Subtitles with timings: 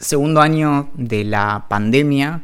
[0.00, 2.42] segundo año de la pandemia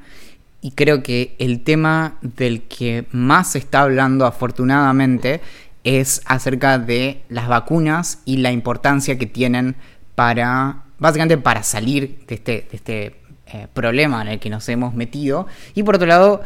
[0.60, 5.40] y creo que el tema del que más se está hablando afortunadamente
[5.84, 9.76] es acerca de las vacunas y la importancia que tienen
[10.14, 15.46] para, básicamente para salir de este, este eh, problema en el que nos hemos metido.
[15.74, 16.42] Y por otro lado,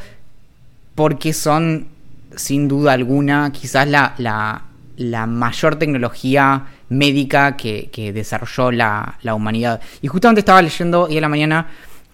[0.95, 1.89] porque son,
[2.37, 4.65] sin duda alguna, quizás la,
[4.99, 9.81] mayor tecnología médica que, desarrolló la, humanidad.
[10.03, 11.69] Y justamente estaba leyendo hoy en la mañana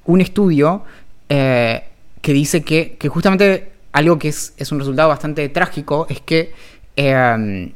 [0.05, 0.85] un estudio
[1.29, 1.85] eh,
[2.21, 6.53] que dice que, justamente algo que es, es, un resultado bastante trágico es que
[6.97, 7.73] Em,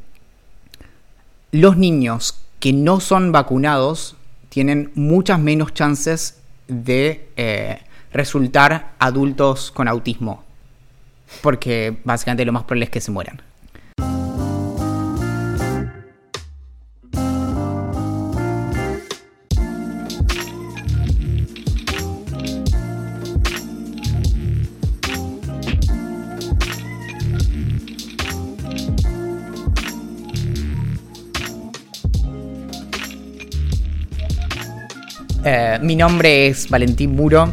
[1.52, 4.16] los niños que no son vacunados
[4.48, 7.80] tienen muchas menos chances de eh,
[8.12, 10.42] resultar adultos con autismo.
[11.42, 13.42] Porque básicamente lo más probable es que se mueran.
[35.42, 37.50] Eh, mi nombre es Valentín Muro,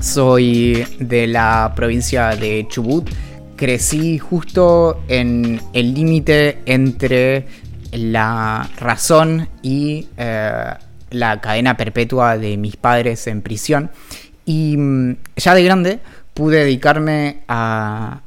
[0.00, 3.08] soy de la provincia de Chubut.
[3.54, 7.46] Crecí justo en el límite entre
[7.92, 10.64] la razón y eh,
[11.10, 13.92] la cadena perpetua de mis padres en prisión.
[14.44, 15.98] Y mm, ya de grande
[16.34, 18.20] pude dedicarme a,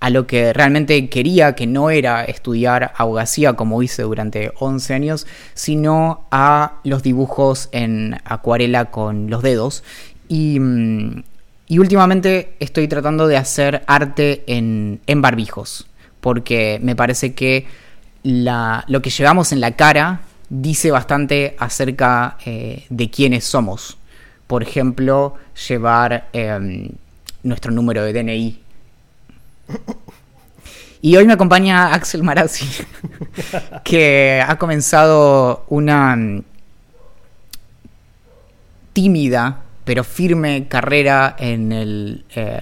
[0.00, 5.26] a lo que realmente quería, que no era estudiar abogacía como hice durante 11 años,
[5.54, 9.82] sino a los dibujos en acuarela con los dedos.
[10.28, 11.22] Y, mm,
[11.70, 15.86] últimamente estoy tratando de hacer arte en, barbijos,
[16.20, 17.66] porque me parece que
[18.22, 23.98] lo que llevamos en la cara dice bastante acerca eh, de quiénes somos.
[24.46, 25.34] Por ejemplo,
[25.68, 26.90] llevar em,
[27.42, 28.67] nuestro número de DNI
[31.02, 32.66] y hoy me acompaña Axel Marazzi,
[33.84, 36.42] que ha comenzado una mm,
[38.92, 42.60] tímida pero firme carrera en el, eh,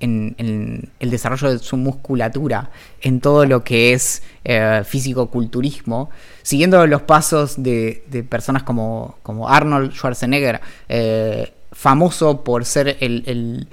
[0.00, 2.68] en, el desarrollo de su musculatura,
[3.00, 6.10] en todo lo que es eh, físico-culturismo,
[6.42, 10.60] siguiendo los pasos de, personas como, como, Arnold Schwarzenegger,
[10.90, 13.66] eh, famoso por ser el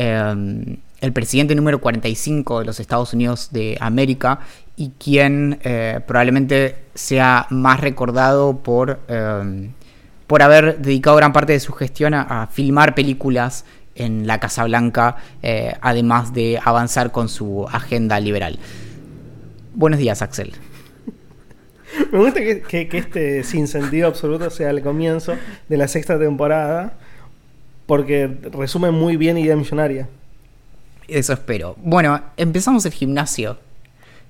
[0.00, 0.78] el
[1.12, 4.40] presidente número 45 de los Estados Unidos de América
[4.76, 9.70] y quien eh, probablemente sea más recordado por, eh,
[10.26, 15.16] por haber dedicado gran parte de su gestión a, filmar películas en la Casa Blanca,
[15.42, 18.58] eh, además de avanzar con su agenda liberal.
[19.74, 20.52] Buenos días, Axel.
[22.12, 25.34] Me gusta que, que este sin sentido absoluto sea el comienzo
[25.68, 26.94] de la sexta temporada,
[27.86, 30.08] porque resume muy bien Idea Millonaria.
[31.10, 31.74] Eso espero.
[31.82, 33.58] Bueno, empezamos el gimnasio.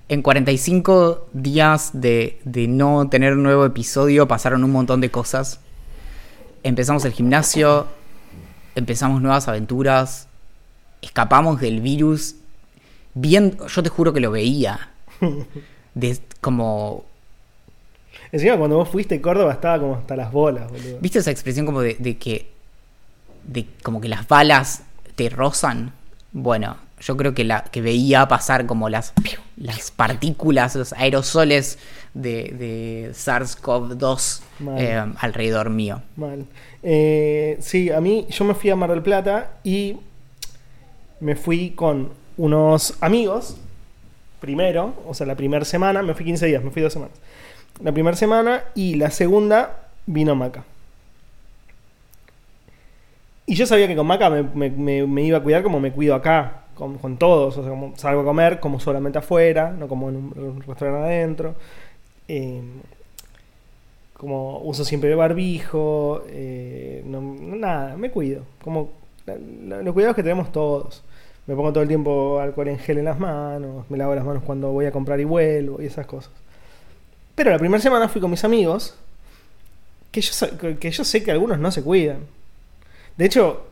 [0.08, 5.60] En 45 días de, no tener un nuevo episodio pasaron un montón de cosas.
[6.62, 7.86] Empezamos el gimnasio,
[8.74, 10.26] empezamos nuevas aventuras,
[11.02, 12.36] escapamos del virus.
[13.12, 14.90] Bien, yo te juro que lo veía.
[15.94, 17.04] De, como
[18.32, 20.98] Encima cuando vos fuiste Córdoba estaba como hasta las bolas, boludo.
[21.00, 22.50] ¿Viste esa expresión como de, de, que.
[23.44, 24.84] de como que las balas
[25.16, 25.99] te rozan?
[26.32, 29.12] Bueno, yo creo que, la, que veía pasar como las,
[29.56, 31.78] las partículas, los aerosoles
[32.14, 34.40] de, SARS-CoV-2
[34.78, 36.02] eh, alrededor mío.
[36.16, 36.46] Mal.
[36.82, 39.96] Eh, sí, a mí yo me fui a Mar del Plata y
[41.20, 43.56] me fui con unos amigos.
[44.40, 47.16] Primero, o sea, la primera semana, me fui 15 días, me fui dos semanas.
[47.82, 50.64] La primera semana y la segunda vino Maca.
[53.46, 57.16] Y yo sabía que con Maca me, iba a cuidar como me cuido acá, con,
[57.18, 57.56] todos.
[57.56, 61.54] O sea, salgo a comer como solamente afuera, no como en un, restaurante adentro.
[62.28, 62.80] Em,
[64.14, 66.22] como uso siempre el barbijo.
[66.28, 68.42] Eh, nada, me cuido.
[68.62, 68.90] Como
[69.26, 71.02] los cuidados que tenemos todos.
[71.46, 74.42] Me pongo todo el tiempo alcohol en gel en las manos, me lavo las manos
[74.44, 76.30] cuando voy a comprar y vuelvo y esas cosas.
[77.34, 78.94] Pero la primera semana fui con mis amigos,
[80.12, 80.20] que
[80.78, 82.18] que yo sé que algunos no se cuidan.
[83.16, 83.66] De hecho,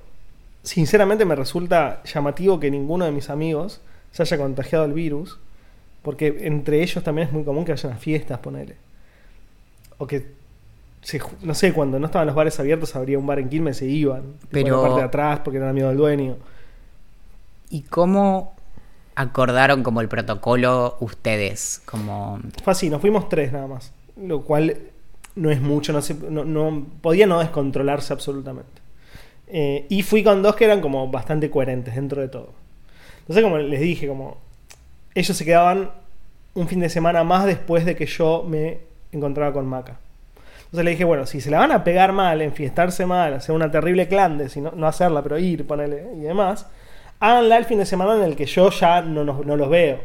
[0.63, 3.81] sinceramente me resulta llamativo que ninguno de mis amigos
[4.13, 5.39] se haya contagiado el virus,
[6.03, 8.77] porque entre ellos también es muy común que vayan a fiestas, ponele.
[9.99, 10.33] O que,
[11.43, 13.87] no sé, cuando no estaban los bares abiertos, habría un bar en Quilmes y se
[13.87, 14.23] iban.
[14.51, 14.77] Pero...
[14.77, 16.37] la parte de atrás porque eran amigos del dueño.
[17.71, 18.55] ¿Y cómo
[19.15, 21.83] acordaron como el protocolo ustedes?
[21.85, 22.41] Como...
[22.63, 23.93] Fue así, nos fuimos tres nada más.
[24.17, 24.77] Lo cual
[25.35, 28.78] no es mucho, no, se, no, no- podía no descontrolarse absolutamente.
[29.51, 32.53] Eh, y fui con dos que eran como bastante coherentes dentro de todo.
[33.21, 34.37] Entonces, como les dije, como
[35.15, 35.91] ellos se quedaban
[36.55, 38.79] un fin de semana más después de que yo me
[39.13, 39.99] encontraba con Maca.
[40.65, 43.71] Entonces le dije, bueno, si se la van a pegar mal, enfiestarse mal, hacer una
[43.71, 46.67] terrible clande, si no, no hacerla, pero ir, ponerle y demás,
[47.21, 49.99] háganla el fin de semana en el que yo ya no, nos- no los veo.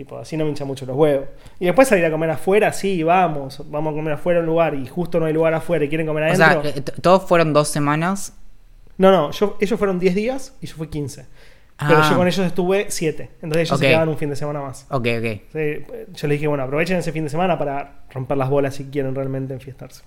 [0.00, 1.26] Tipo, así no me hincha mucho los huevos.
[1.58, 4.74] Y después salir a comer afuera, sí, vamos, vamos a comer afuera en un lugar
[4.74, 6.62] y justo no hay lugar afuera y quieren comer O adentro.
[6.62, 8.32] sea, eh, todos fueron dos semanas.
[8.96, 11.26] No, no, yo, ellos fueron 10 días y yo fui 15.
[11.86, 13.30] Pero Ah, yo con ellos estuve 7.
[13.42, 14.86] Entonces ellos se quedaban un fin de semana más.
[14.88, 15.40] Ok, ok.
[15.52, 18.84] Sí, yo les dije, bueno, aprovechen ese fin de semana para romper las bolas si
[18.86, 20.02] quieren realmente enfiestarse.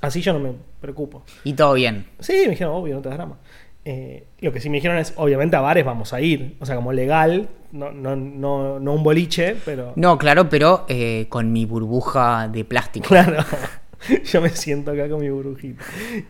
[0.00, 1.22] Así yo no me preocupo.
[1.44, 2.06] Y todo bien.
[2.18, 3.36] Sí, me dijeron, obvio, no te das drama.
[3.84, 6.56] Eh, lo que sí me dijeron es, obviamente a bares vamos a ir.
[6.60, 9.92] O sea, como legal, no, no, no, no un boliche, pero...
[9.96, 13.08] No, claro, pero eh, con mi burbuja de plástico.
[13.08, 13.44] Claro.
[14.24, 15.82] Yo me siento acá con mi burbujita.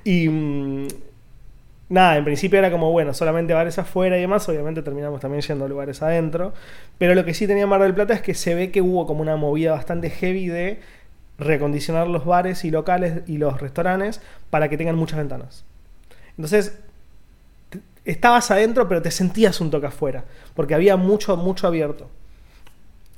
[0.04, 0.88] Y mm,
[1.88, 4.48] nada, en principio era como, bueno, solamente bares afuera y demás.
[4.48, 6.52] Obviamente terminamos también yendo a lugares adentro.
[6.98, 9.20] Pero lo que sí tenía Mar del Plata es que se ve que hubo como
[9.20, 10.80] una movida bastante heavy de
[11.38, 14.20] recondicionar los bares y locales y los restaurantes
[14.50, 15.64] para que tengan muchas ventanas.
[16.36, 16.78] Entonces,
[18.04, 20.24] estabas adentro, pero te sentías un toque afuera.
[20.54, 22.08] Porque había mucho, mucho abierto.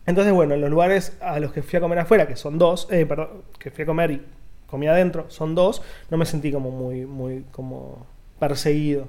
[0.07, 2.89] Entonces, bueno, en los lugares a los que fui a comer afuera, que son dos,
[2.91, 4.23] eh, perdón, que fui a comer y
[4.67, 8.07] comí adentro, son dos, no me sentí como muy, muy, como
[8.39, 9.09] perseguido.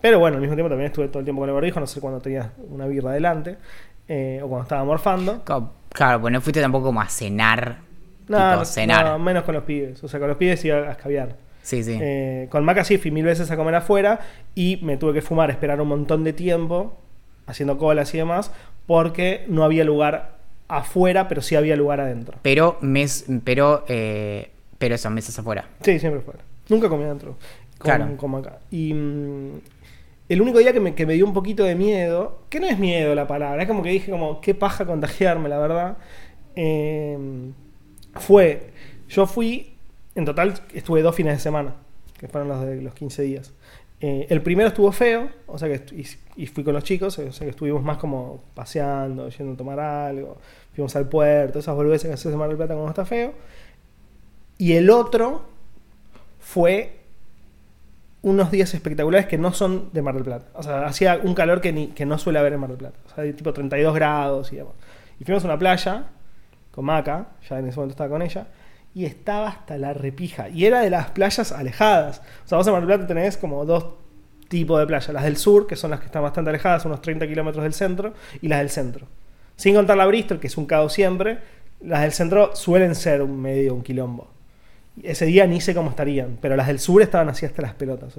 [0.00, 2.00] Pero bueno, al mismo tiempo también estuve todo el tiempo con el barbijo, no sé
[2.00, 3.58] cuándo tenías una birra adelante,
[4.08, 5.42] eh, o cuando estaba morfando.
[5.90, 7.78] Claro, pues no fuiste tampoco como a cenar.
[8.28, 9.04] No, tipo, cenar.
[9.04, 10.02] no, menos con los pibes.
[10.02, 11.36] O sea, con los pibes iba a escabiar.
[11.62, 11.96] Sí, sí.
[12.00, 14.20] Eh, con Maca sí fui mil veces a comer afuera
[14.54, 16.98] y me tuve que fumar, esperar un montón de tiempo,
[17.46, 18.52] haciendo colas y demás,
[18.86, 20.38] porque no había lugar
[20.68, 22.38] afuera, pero sí había lugar adentro.
[22.42, 25.68] Pero mes, pero, eh, pero eso, meses afuera.
[25.82, 26.40] Sí, siempre fuera.
[26.68, 27.36] Nunca comí adentro.
[27.78, 28.16] Con, Claro.
[28.16, 28.58] con Maca.
[28.70, 29.60] Y mm,
[30.28, 32.78] el único día que me, que me dio un poquito de miedo, que no es
[32.78, 35.96] miedo la palabra, es como que dije como, qué paja contagiarme, la verdad,
[36.56, 37.18] eh,
[38.14, 38.70] fue,
[39.08, 39.71] yo fui,
[40.14, 41.74] en total estuve dos fines de semana,
[42.18, 43.52] que fueron los de los 15 días.
[44.00, 46.04] Eh, el primero estuvo feo, o sea que y,
[46.42, 49.78] y fui con los chicos, o sea que estuvimos más como paseando, yendo a tomar
[49.78, 50.38] algo,
[50.74, 53.32] fuimos al puerto, esas boludeces que haces Mar del Plata cuando está feo.
[54.58, 55.44] Y el otro
[56.40, 57.00] fue
[58.22, 60.46] unos días espectaculares que no son de Mar del Plata.
[60.54, 62.98] O sea, hacía un calor que, ni, que no suele haber en Mar del Plata.
[63.06, 64.74] O sea, tipo 32 grados y demás.
[65.20, 66.06] Y fuimos a una playa
[66.70, 68.46] con Maca, ya en ese momento estaba con ella,
[68.94, 70.48] y estaba hasta la repija.
[70.48, 72.22] Y era de las playas alejadas.
[72.44, 73.86] O sea, vos en Mar del Plata tenés como dos
[74.48, 75.08] tipos de playas.
[75.08, 78.12] Las del sur, que son las que están bastante alejadas, unos 30 kilómetros del centro,
[78.40, 79.06] y las del centro.
[79.56, 81.38] Sin contar la Bristol, que es un caos siempre,
[81.80, 84.28] las del centro suelen ser un medio, un quilombo.
[85.02, 88.14] Ese día ni sé cómo estarían, pero las del sur estaban así hasta las pelotas.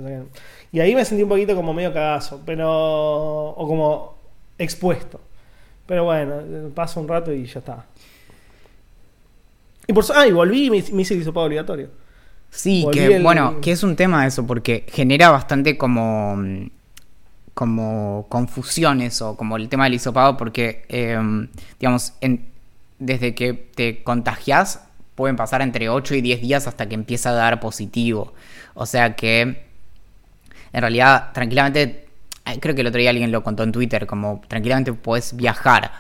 [0.71, 3.49] y ahí me sentí un poquito como medio cagazo, pero.
[3.49, 4.15] o como
[4.57, 5.21] expuesto.
[5.85, 6.41] Pero bueno,
[6.73, 7.85] paso un rato y ya está.
[9.87, 11.89] Y por ah, y volví y me, me hice el hisopado obligatorio.
[12.49, 16.67] Sí, Volví que el- bueno, que es un tema eso, porque genera bastante como, mm,
[17.53, 21.19] como confusión eso, como el tema del hisopado, porque, eh,
[21.79, 22.47] digamos, en-
[22.99, 24.81] desde que te contagias
[25.15, 28.33] pueden pasar entre 8 y 10 días hasta que empieza a dar positivo.
[28.73, 29.41] O sea que,
[30.73, 32.07] en realidad, tranquilamente,
[32.59, 35.91] creo que el otro día alguien lo contó en Twitter, como tranquilamente puedes viajar,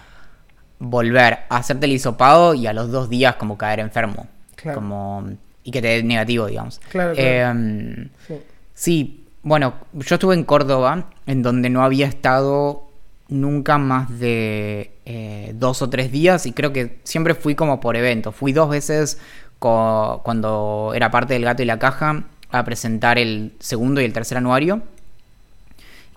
[0.85, 4.27] volver a hacerte el hisopado y a los dos días como caer enfermo.
[4.55, 4.75] Claro.
[4.79, 5.29] Como,
[5.63, 6.79] y que te dé negativo, digamos.
[6.89, 7.59] Claro, claro.
[7.59, 8.33] Eh, Sí.
[8.75, 12.89] Sí, bueno, yo estuve en Córdoba, en donde no había estado
[13.29, 17.95] nunca más de eh, dos o tres días y creo que siempre fui como por
[17.95, 18.31] evento.
[18.31, 19.19] Fui dos veces
[19.59, 24.13] co- cuando era parte del Gato y la Caja a presentar el segundo y el
[24.13, 24.81] tercer anuario.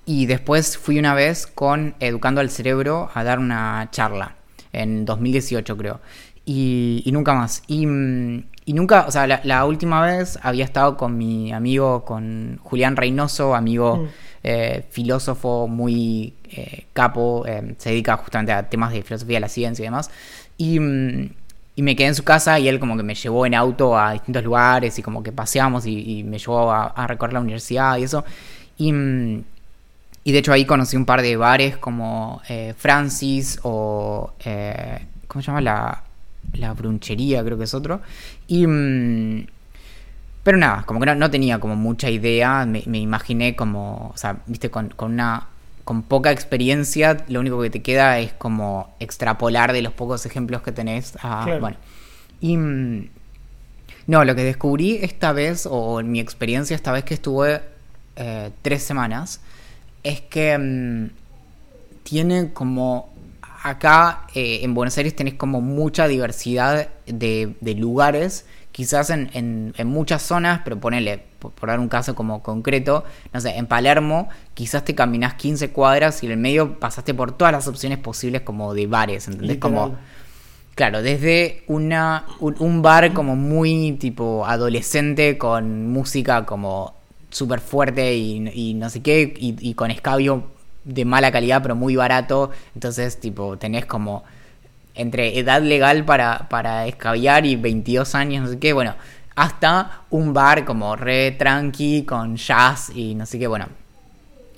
[0.04, 4.34] Y después fui una vez con Educando al Cerebro a dar una charla,
[4.72, 6.00] en 2018 creo.
[6.44, 7.62] Y, y nunca más.
[7.66, 7.82] Y,
[8.64, 12.96] y nunca, o sea, la, la última vez había estado con mi amigo, con Julián
[12.96, 14.06] Reynoso, amigo Mm.
[14.44, 19.48] eh, filósofo muy eh, capo, eh, se dedica justamente a temas de filosofía de la
[19.48, 20.10] ciencia y demás.
[20.58, 20.78] Y,
[21.74, 24.12] y me quedé en su casa y él como que me llevó en auto a
[24.12, 27.96] distintos lugares y como que paseamos y, y me llevó a, a recorrer la universidad
[27.98, 28.24] y eso.
[28.78, 28.92] Y,
[30.26, 34.32] y de hecho ahí conocí un par de bares como eh, Francis o...
[34.44, 35.60] eh, ¿Cómo se llama?
[35.60, 36.02] La,
[36.54, 38.00] la brunchería, creo que es otro.
[38.48, 38.66] Y...
[38.66, 39.46] mm,
[40.42, 44.16] pero nada, como que no, no tenía como mucha idea, me, me imaginé como, o
[44.16, 45.46] sea, viste, con, con una...
[45.84, 50.62] Con poca experiencia, lo único que te queda es como extrapolar de los pocos ejemplos
[50.62, 51.14] que tenés.
[51.22, 51.60] a- Claro.
[51.60, 51.76] Bueno,
[52.40, 52.56] y...
[52.56, 53.08] mm,
[54.08, 57.60] No, lo que descubrí esta vez, o en mi experiencia esta vez que estuve
[58.16, 59.40] eh, tres semanas,
[60.08, 61.10] es que mm,
[62.04, 63.12] tiene como
[63.62, 69.74] acá eh, en Buenos Aires tenés como mucha diversidad de, de lugares, quizás en, en-
[69.76, 73.66] en muchas zonas, pero ponele, por, por dar un caso como concreto, no sé, en
[73.66, 77.98] Palermo quizás te caminás 15 cuadras y en el medio pasaste por todas las opciones
[77.98, 79.56] posibles como de bares, ¿entendés?
[79.56, 79.74] Literal.
[79.74, 79.96] Como,
[80.76, 86.94] claro, desde una, un, un bar como muy tipo adolescente con música como
[87.36, 90.44] súper fuerte y, no sé qué, y, con escabio
[90.84, 94.24] de mala calidad pero muy barato, entonces tipo tenés como
[94.94, 98.94] entre edad legal para, para escabiar y 22 años, no sé qué, bueno,
[99.34, 103.66] hasta un bar como re tranqui con jazz y no sé qué, bueno.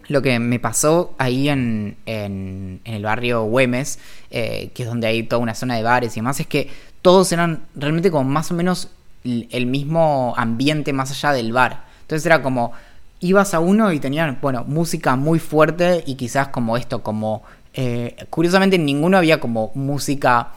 [0.06, 3.98] Lo que me pasó ahí en, en, el barrio Güemes,
[4.30, 6.70] eh, que es donde hay toda una zona de bares y demás, es que
[7.02, 8.88] todos eran realmente como más o menos
[9.24, 11.87] el mismo ambiente más allá del bar.
[12.08, 12.72] Entonces era como,
[13.20, 17.42] ibas a uno y tenían, bueno, música muy fuerte y quizás como esto, como...
[17.74, 20.48] eh, curiosamente en ninguno había como música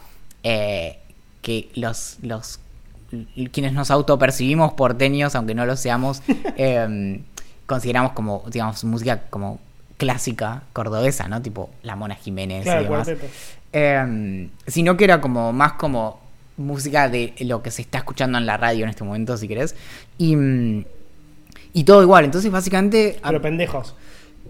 [0.42, 0.98] eh,
[1.42, 2.58] que los, los
[3.52, 6.22] quienes nos autopercibimos porteños, aunque no lo seamos,
[6.56, 7.20] eh,
[7.66, 9.60] consideramos como, digamos, música como
[9.98, 11.42] clásica cordobesa, ¿no?
[11.42, 13.10] Tipo La Mona Jiménez Claro, y demás.
[13.74, 16.20] Eh, sino que era como más como
[16.56, 19.76] música de lo que se está escuchando en la radio en este momento, si querés.
[20.18, 20.84] Y, mm,
[21.72, 22.24] y todo igual.
[22.24, 23.18] Entonces, básicamente.
[23.22, 23.94] a- Pero pendejos.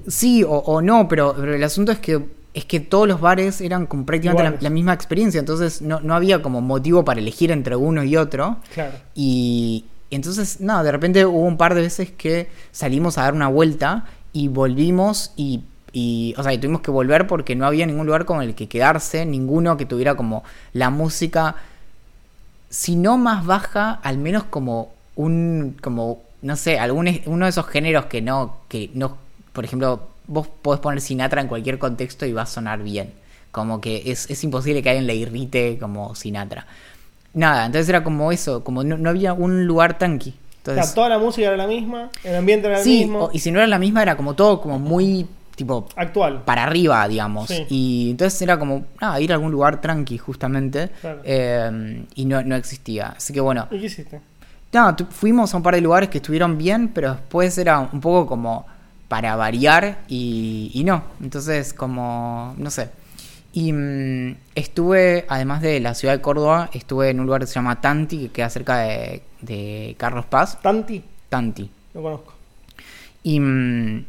[0.08, 2.22] Sí o, o no, pero, pero el asunto es que
[2.54, 6.42] es que todos los bares eran como prácticamente la, misma experiencia, entonces no, no había
[6.42, 8.58] como motivo para elegir entre uno y otro.
[8.74, 8.92] Claro.
[9.14, 13.48] Y entonces, nada, de repente hubo un par de veces que salimos a dar una
[13.48, 15.62] vuelta y volvimos y,
[15.92, 18.68] y, o sea, y tuvimos que volver porque no había ningún lugar con el que
[18.68, 21.56] quedarse, ninguno que tuviera como la música,
[22.68, 27.50] si no más baja, al menos como un, como, no sé, algún, es- uno de
[27.50, 29.16] esos géneros que no, que no,
[29.52, 33.12] por ejemplo, vos podés poner Sinatra en cualquier contexto y va a sonar bien.
[33.50, 36.66] Como que es, es imposible que alguien le irrite como Sinatra.
[37.34, 40.30] Nada, entonces era como eso, como no, no había un lugar tanqui.
[40.30, 43.24] O Entonces, sea, toda la música era la misma, el ambiente era el sí, mismo.
[43.24, 46.42] o- y si no era la misma, era como todo como muy tipo Actual.
[46.44, 47.48] para arriba, digamos.
[47.48, 47.66] Sí.
[47.68, 50.88] Y entonces era como, nada, ir a algún lugar tranqui, justamente.
[51.00, 51.20] Claro.
[51.24, 53.14] Eh, y no, no existía.
[53.16, 54.20] Así que bueno, ¿Y qué hiciste?
[54.72, 58.26] No, fuimos a un par de lugares que estuvieron bien, pero después era un poco
[58.26, 58.66] como
[59.08, 61.04] para variar y, y no.
[61.20, 62.90] Entonces, como, no sé.
[63.52, 67.54] Y mm, estuve, además de la ciudad de Córdoba, estuve en un lugar que se
[67.54, 70.58] llama Tanti, que queda cerca de, de Carlos Paz.
[70.62, 71.70] Tanti, Tanti.
[71.92, 72.32] lo conozco.
[73.22, 74.04] Y mm,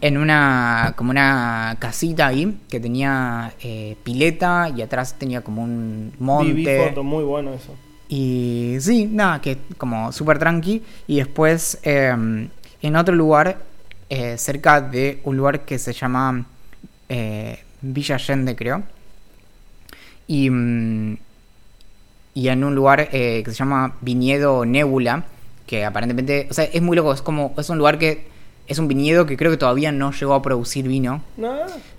[0.00, 6.12] en una, como una casita ahí, que tenía eh, pileta y atrás tenía como un
[6.18, 6.52] monte.
[6.52, 7.76] vi foto, muy bueno eso.
[8.14, 10.82] Y sí, nada, que como súper tranqui.
[11.06, 12.14] Y después eh,
[12.82, 13.56] en otro lugar,
[14.10, 16.44] eh, cerca de un lugar que se llama
[17.08, 18.82] eh, Villa Allende, creo.
[20.26, 21.16] Y, mm,
[22.34, 25.24] y en un lugar eh, que se llama Viñedo Nebula,
[25.66, 28.26] que aparentemente, o sea, es muy loco, es como, es un lugar que
[28.66, 31.54] es un viñedo que creo que todavía no llegó a producir vino No,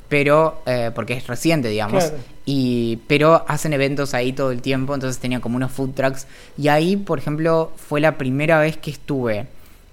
[0.09, 2.03] pero eh, porque es reciente, digamos.
[2.03, 2.23] Claro.
[2.45, 6.27] Y, pero hacen eventos ahí todo el tiempo, entonces tenía como unos food trucks.
[6.57, 9.47] Y ahí, por ejemplo, fue la primera vez que estuve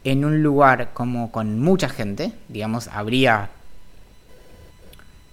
[0.04, 3.48] en un lugar como con mucha gente, digamos, habría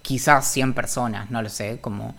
[0.02, 2.14] quizás 100 personas, no lo sé, como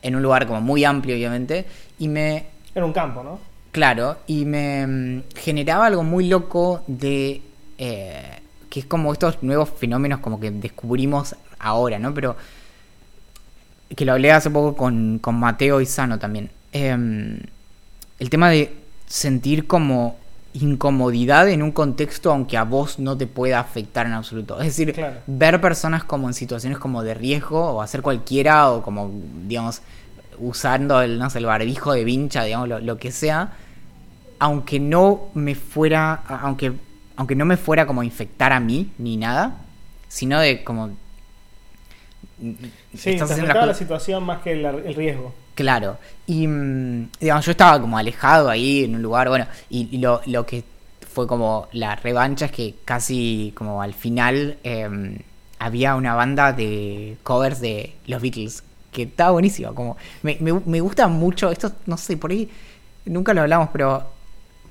[0.00, 1.66] en un lugar como muy amplio, obviamente,
[1.98, 3.38] y me era un campo, ¿no?
[3.72, 7.42] Claro, y me mm, generaba algo muy loco de...
[7.76, 8.40] eh,
[8.76, 12.12] que es como estos nuevos fenómenos como que descubrimos ahora, ¿no?
[12.12, 12.36] Pero
[13.96, 16.50] que lo hablé hace poco con, con Mateo y Sano también.
[16.72, 17.38] Em,
[18.18, 20.18] el tema de sentir como
[20.52, 24.60] incomodidad en un contexto aunque a vos no te pueda afectar en absoluto.
[24.60, 25.20] Es decir, Claro.
[25.26, 29.10] ver personas como en situaciones como de riesgo o hacer cualquiera o como,
[29.46, 29.80] digamos,
[30.38, 33.52] usando el, no sé, el barbijo de vincha, digamos, lo, lo que sea,
[34.38, 36.74] aunque no me fuera, aunque,
[37.16, 39.58] aunque no me fuera como a infectar a mí ni nada,
[40.08, 40.90] sino de como...
[42.38, 42.54] Sí,
[42.92, 45.34] te estás la situación más que el, el riesgo.
[45.54, 45.98] Claro.
[46.26, 50.20] Y mm, digamos, yo estaba como alejado ahí en un lugar, bueno, y, y lo,
[50.26, 50.64] lo que
[51.10, 55.18] fue como la revancha es que casi como al final eh,
[55.58, 60.80] había una banda de covers de los Beatles, que estaba buenísimo, como me, me, me
[60.80, 62.50] gusta mucho, esto no sé, por ahí
[63.06, 64.15] nunca lo hablamos, pero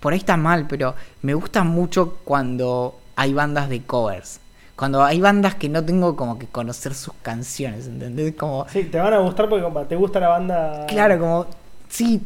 [0.06, 0.94] por ahí está mal, pero
[1.24, 4.40] me gusta mucho cuando hay bandas de covers.
[4.76, 8.36] Cuando hay bandas que no tengo como que conocer sus canciones, ¿entendés?
[8.36, 10.86] Como Sí, te van a gustar porque compa, te gusta la banda.
[10.88, 11.48] Claro, como
[11.90, 12.22] sí,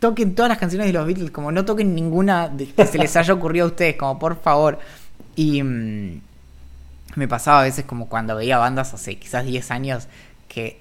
[0.00, 3.32] toquen todas las canciones de los Beatles, como no toquen ninguna que se les haya
[3.32, 4.80] ocurrido a ustedes, como por favor.
[5.36, 6.20] Y mm,
[7.14, 10.08] me pasaba a veces como cuando veía bandas hace quizás 10 años
[10.48, 10.79] que,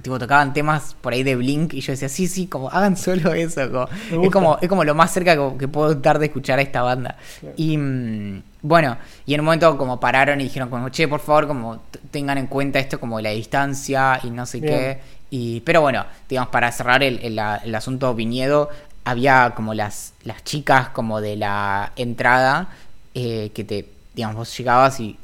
[0.00, 3.34] tipo tocaban temas por ahí de Blink y yo decía, sí, sí, como hagan solo
[3.34, 3.60] eso.
[3.60, 7.16] es, como, es como lo más cerca que, puedo estar de escuchar a esta banda.
[7.56, 8.96] Y mm, bueno,
[9.26, 12.46] y en un momento como pararon y dijeron como, che, por favor, como tengan en
[12.46, 15.00] cuenta esto como la distancia y no sé qué.
[15.30, 18.68] Y, pero bueno, digamos, para cerrar el, el, asunto viñedo,
[19.04, 22.68] había como las, las chicas como de la entrada
[23.14, 25.18] eh, que te, digamos, vos llegabas y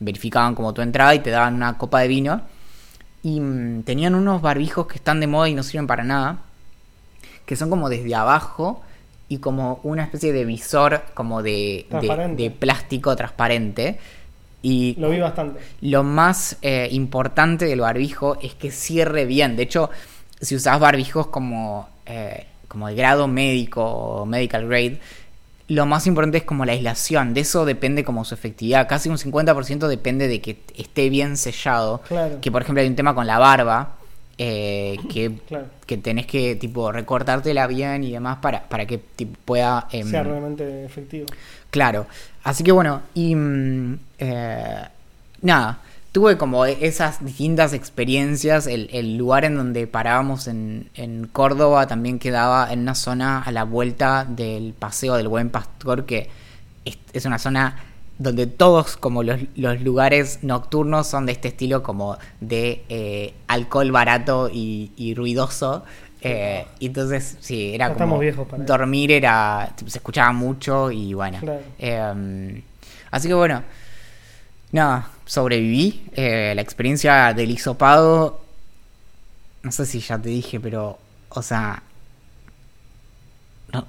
[0.00, 2.42] verificaban como tu entrada y te daban una copa de vino.
[3.22, 6.38] Y mm, tenían unos barbijos que están de moda y no sirven para nada,
[7.46, 8.82] que son como desde abajo
[9.28, 11.86] y como una especie de visor como de,
[12.36, 13.98] de, plástico transparente.
[14.60, 15.60] Y lo vi bastante.
[15.80, 19.56] Lo más eh, importante del barbijo es que cierre bien.
[19.56, 19.90] De hecho,
[20.40, 25.00] si usas barbijos como, eh, como de grado médico o medical grade,
[25.74, 27.32] lo más importante es como la aislación.
[27.34, 28.86] De eso depende como su efectividad.
[28.88, 32.02] Casi un 50% depende de que esté bien sellado.
[32.40, 33.96] Que por ejemplo hay un tema con la barba.
[34.38, 35.30] Eh, que,
[35.86, 40.84] que tenés que tipo recortártela bien y demás para, para que pueda em, sea realmente
[40.84, 41.26] efectivo.
[41.70, 42.06] Claro.
[42.42, 44.82] Así que bueno, y mm, eh,
[45.42, 45.78] nada
[46.12, 48.66] tuve como esas distintas experiencias.
[48.66, 54.26] El, lugar en donde parábamos en, Córdoba también quedaba en una zona a la vuelta
[54.28, 56.28] del Paseo del Buen Pastor, que
[56.84, 57.76] es, una zona
[58.18, 64.50] donde todos como los, lugares nocturnos son de este estilo como de eh, alcohol barato
[64.52, 65.84] y, ruidoso.
[66.20, 68.20] Eh, entonces, sí, era como
[68.58, 71.40] dormir era se escuchaba mucho y bueno.
[71.78, 72.62] Em,
[73.10, 73.64] así que bueno,
[74.70, 76.10] nada, sobreviví.
[76.14, 78.42] Eh, la experiencia del hisopado,
[79.62, 80.98] no sé si ya te dije, pero,
[81.30, 81.82] o sea,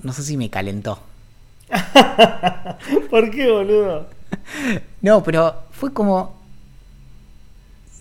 [0.02, 1.00] no, sé si me calentó.
[3.10, 4.08] ¿Por qué, boludo?
[5.02, 6.42] no, pero fue como...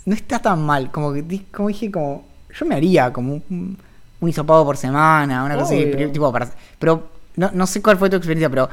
[0.05, 2.25] No está tan mal, como que como dije, como...
[2.57, 3.77] Yo me haría como un,
[4.21, 6.33] un hisopado por semana, una cosa así, tipo,
[6.79, 8.69] pero no, no sé cuál fue tu experiencia, pero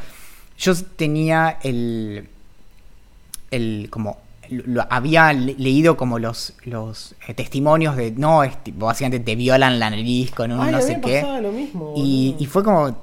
[0.58, 2.28] yo tenía el
[3.52, 9.20] el como lo, había leído como los los eh, testimonios de no es tipo básicamente
[9.20, 11.24] te violan la nariz con un no sé qué.
[11.96, 12.96] y, y, fue como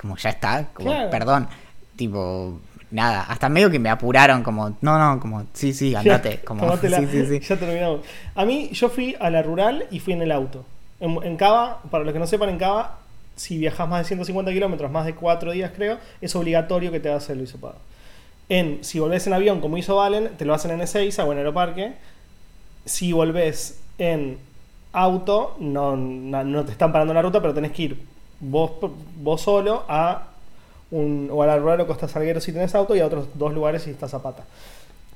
[0.00, 1.48] como ya está como perdón
[1.96, 6.76] tipo nada hasta medio que me apuraron como no no como sí sí andate como
[6.76, 7.40] sí, sí, sí.
[7.40, 8.00] ya terminamos.
[8.34, 10.64] A mí yo fui a la rural y fui en el auto.
[10.98, 12.98] En, en Cava para los que no sepan en Cava
[13.36, 17.08] si viajas más de 150 kilómetros más de 4 días creo es obligatorio que te
[17.08, 17.76] hagas el hisopado
[18.50, 21.38] en, si volvés en avión como hizo Valen, te lo hacen en Ezeiza o en
[21.38, 21.94] Aeroparque.
[22.84, 24.38] Si volvés en
[24.92, 28.02] auto, no, no, te están parando la ruta, pero tenés que ir
[28.40, 28.72] vos,
[29.16, 30.26] vos solo a
[30.90, 33.90] un, o a la Costa Salguero si tenés auto y a otros dos lugares si
[33.90, 34.44] estás Zapata.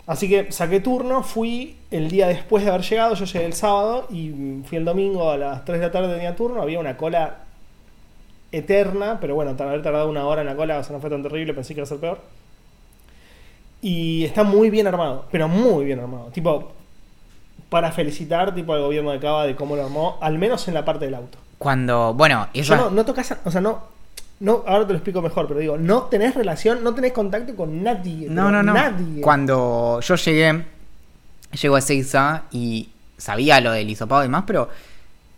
[0.07, 4.07] Así que saqué turno, fui el día después de haber llegado, yo llegué el sábado
[4.11, 7.39] y fui el domingo a las 3 de la tarde tenía turno, había una cola
[8.53, 11.23] eterna, pero bueno, haber tardado una hora en la cola, o sea, no fue tan
[11.23, 12.21] terrible, pensé que iba a ser peor.
[13.87, 16.31] Y está muy bien armado, pero muy bien armado.
[16.33, 16.73] Tipo,
[17.69, 20.87] para felicitar tipo al gobierno de Cava de cómo lo armó, al menos en la
[20.87, 21.37] parte del auto.
[21.59, 22.75] Cuando, bueno, eso...
[22.77, 23.83] no, no tocas, o sea, no,
[24.41, 27.83] no, ahora te lo explico mejor, pero digo, no tenés relación, no tenés contacto con
[27.83, 28.27] nadie.
[28.31, 28.73] No, no, no.
[28.73, 29.21] Nadie.
[29.21, 30.65] Cuando yo llegué,
[31.61, 34.71] llego a Seiza y sabía lo del hisopado y demás, pero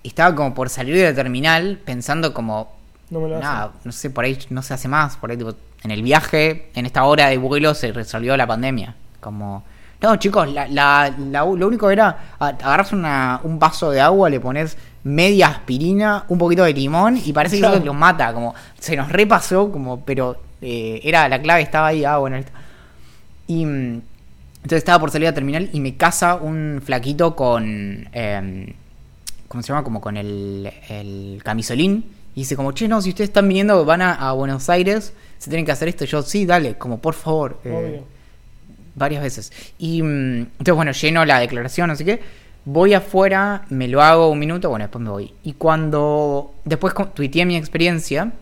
[0.04, 2.76] estaba como por salir de la terminal pensando como,
[3.10, 5.52] no me lo nada, no sé, por ahí no se hace más, por ahí tipo,
[5.82, 8.94] en el viaje, en esta hora de vuelo, se resolvió la pandemia.
[9.20, 9.64] Como,
[10.00, 11.14] no, chicos, la, la,
[11.46, 16.64] lo único era agarras una, un vaso de agua, le pones media aspirina, un poquito
[16.64, 18.32] de limón y parece que eso los mata.
[18.32, 22.38] Como, se nos repasó, como, pero eh, era la clave estaba ahí, ah, bueno.
[23.46, 24.02] Y mm,
[24.56, 28.08] entonces estaba por salir a terminal y me casa un flaquito con.
[28.12, 28.74] Eh,
[29.48, 29.84] ¿Cómo se llama?
[29.84, 32.15] Como con el, el camisolín.
[32.36, 35.64] Y dice como, che, no, si ustedes están viniendo, van a Buenos Aires se tienen
[35.66, 36.04] que hacer esto.
[36.04, 37.58] yo, sí, dale, como por favor.
[37.64, 38.02] Eh,
[38.94, 39.52] varias veces.
[39.78, 42.20] Y mm, entonces, bueno, lleno la declaración, así que
[42.64, 45.34] voy afuera, me lo hago un minuto, bueno, después me voy.
[45.42, 48.32] Y cuando después tuiteé mi experiencia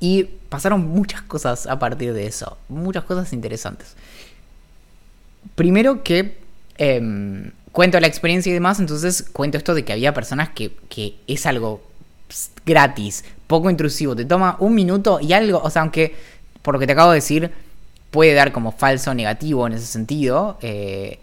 [0.00, 3.96] y pasaron muchas cosas a partir de eso, muchas cosas interesantes.
[5.56, 6.38] Primero que
[6.78, 11.16] em, cuento la experiencia y demás, entonces cuento esto de que había personas que, que
[11.26, 11.82] es algo
[12.64, 16.14] gratis, poco intrusivo, te toma un minuto y algo, o sea, aunque
[16.62, 17.50] por lo que te acabo de decir
[18.10, 21.18] puede dar como falso negativo en ese sentido, eh,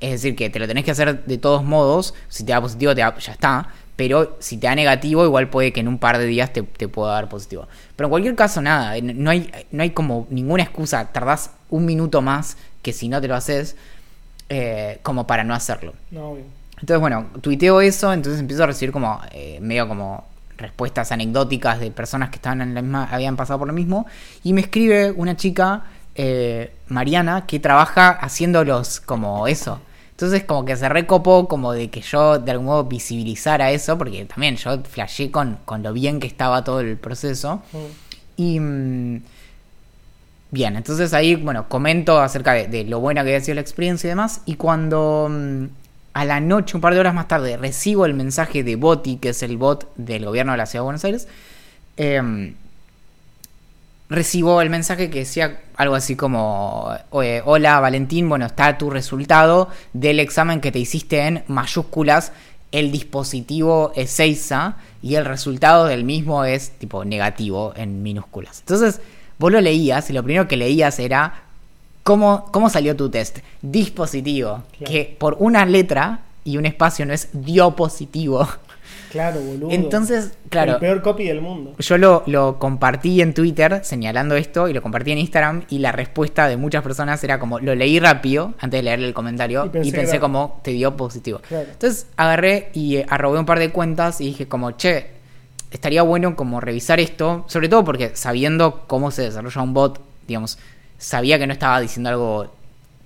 [0.00, 2.92] es decir, que te lo tenés que hacer de todos modos, si te da positivo
[2.92, 6.52] ya está, pero si te da negativo, igual puede que en un par de días
[6.52, 7.66] te, te pueda dar positivo.
[7.96, 12.20] Pero en cualquier caso, nada, no hay, no hay como ninguna excusa, tardás un minuto
[12.20, 13.74] más que si no te lo haces,
[14.50, 15.94] eh, como para no hacerlo.
[16.10, 16.44] No, obvio.
[16.72, 20.26] Entonces, bueno, tuiteo eso, entonces empiezo a recibir como eh, medio como
[20.56, 24.06] respuestas anecdóticas de personas que estaban en la misma, habían pasado por lo mismo,
[24.42, 29.80] y me escribe una chica, eh, Mariana, que trabaja haciéndolos como eso.
[30.10, 34.24] Entonces como que se recopó como de que yo de algún modo visibilizara eso, porque
[34.24, 37.62] también yo flashé con, con lo bien que estaba todo el proceso.
[37.72, 37.78] Mm.
[38.38, 39.22] Y mm,
[40.52, 44.08] bien, entonces ahí, bueno, comento acerca de, de lo buena que había sido la experiencia
[44.08, 44.40] y demás.
[44.46, 45.66] Y cuando mm,
[46.16, 49.28] a la noche, un par de horas más tarde, recibo el mensaje de Boti, que
[49.28, 51.28] es el bot del gobierno de la Ciudad de Buenos Aires,
[51.98, 52.54] em,
[54.08, 59.68] recibo el mensaje que decía algo así como, "Oye, hola Valentín, bueno, está tu resultado
[59.92, 62.32] del examen que te hiciste en mayúsculas,
[62.72, 68.60] el dispositivo Ezeiza y el resultado del mismo es tipo negativo en minúsculas.
[68.60, 69.02] Entonces,
[69.38, 71.45] vos lo leías y lo primero que leías era
[72.06, 73.38] cómo, cómo salió tu test.
[73.62, 74.92] Dispositivo, Claro.
[74.92, 78.46] que por una letra y un espacio no es diopositivo.
[79.10, 79.70] Claro, boludo.
[79.70, 80.74] Entonces, claro.
[80.74, 81.74] El peor copy del mundo.
[81.78, 85.90] Yo lo, lo compartí en Twitter señalando esto y lo compartí en Instagram y la
[85.92, 89.68] respuesta de muchas personas era como lo leí rápido antes de leerle el comentario Y
[89.68, 91.40] y pensé pensé, que era- como te dio positivo.
[91.48, 91.68] Claro.
[91.70, 95.06] Entonces agarré y eh, arrobé un par de cuentas y dije como che,
[95.70, 100.58] estaría bueno como revisar esto, sobre todo porque sabiendo cómo se desarrolla un bot, digamos,
[100.98, 102.54] sabía que no estaba diciendo algo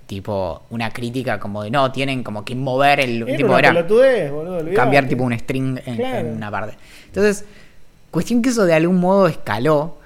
[0.07, 3.23] tipo una crítica como de no, tienen como que mover el...
[3.27, 4.73] Era tipo, era- boludo.
[4.75, 6.27] cambiar tipo un string en, Claro.
[6.27, 6.77] en una parte.
[7.07, 7.45] Entonces,
[8.11, 9.97] cuestión que eso de algún modo escaló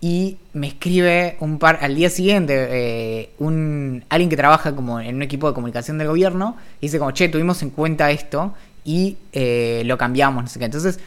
[0.00, 5.16] y me escribe un par al día siguiente eh, un alguien que trabaja como en
[5.16, 8.52] un equipo de comunicación del gobierno y dice como che tuvimos en cuenta esto
[8.84, 11.00] y eh, lo cambiamos no sé qué entonces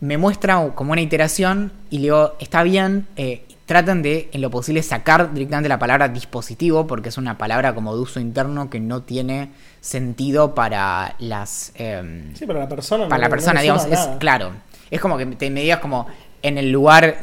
[0.00, 4.50] me muestra como una iteración y le digo está bien eh, tratan de en lo
[4.50, 8.78] posible sacar directamente la palabra dispositivo porque es una palabra como de uso interno que
[8.80, 9.50] no tiene
[9.80, 13.04] sentido para las em, Sí, para la persona.
[13.08, 14.50] para no- la persona, digamos, es claro.
[14.90, 16.06] Es como que te me digas como
[16.42, 17.16] en el lugar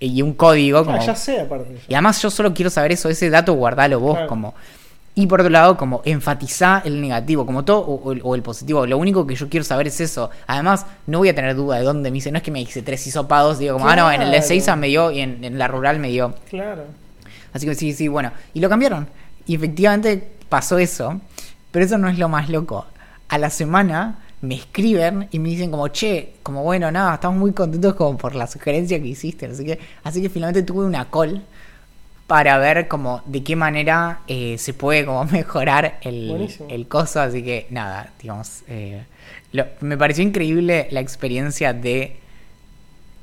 [0.00, 0.84] y un código.
[0.84, 1.76] Como, Ah, ya sé, aparte.
[1.88, 4.28] y además yo solo quiero saber eso, ese dato guardalo vos Claro.
[4.28, 4.54] como.
[5.18, 8.86] Y por otro lado, como enfatizá el negativo, como todo, o, o el- positivo.
[8.86, 10.28] Lo único que yo quiero saber es eso.
[10.46, 12.30] Además, no voy a tener duda de dónde me dice.
[12.30, 14.42] No es que me hice tres hisopados, digo como, ah, no, en el de.
[14.42, 16.34] Seiza me dio y en, en la rural me dio.
[16.50, 16.84] Claro.
[17.54, 18.30] Así que sí, sí, bueno.
[18.52, 19.08] Y lo cambiaron.
[19.46, 21.18] Y efectivamente pasó eso.
[21.70, 22.84] Pero eso no es lo más loco.
[23.28, 27.52] A la semana me escriben y me dicen como, che, como bueno, nada, estamos muy
[27.52, 29.46] contentos como por la sugerencia que hiciste.
[29.46, 31.42] Así que, así que finalmente tuve una call
[32.26, 37.20] para ver como de qué manera eh, se puede como mejorar el, el coso.
[37.20, 39.04] Así que nada, digamos, eh,
[39.52, 42.16] lo- me pareció increíble la experiencia de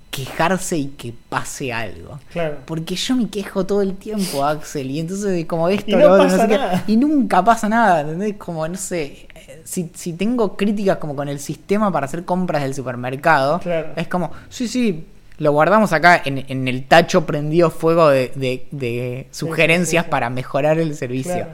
[0.09, 2.19] quejarse y que pase algo.
[2.31, 2.57] Claro.
[2.65, 6.17] Porque yo me quejo todo el tiempo, Axel, y entonces como esto, Y no lo
[6.23, 6.83] pasa sé qué, nada.
[6.85, 8.35] y nunca pasa nada, ¿entendés?
[8.37, 9.27] Como, no sé,
[9.63, 13.93] si, si tengo críticas como con el sistema para hacer compras del supermercado, Claro.
[13.95, 15.03] es como, sí, sí,
[15.37, 20.11] lo guardamos acá en, en el tacho prendido fuego de, de- de sugerencias sí, sí.
[20.11, 21.33] para mejorar el servicio.
[21.33, 21.51] Claro.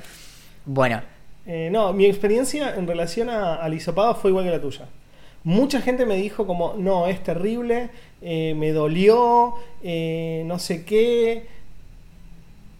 [0.65, 1.01] Bueno,
[1.45, 4.85] Eh, no, mi experiencia en relación a- al hisopado fue igual que la tuya.
[5.43, 7.89] Mucha gente me dijo como, no, es terrible,
[8.21, 11.47] eh, me dolió, eh, no sé qué.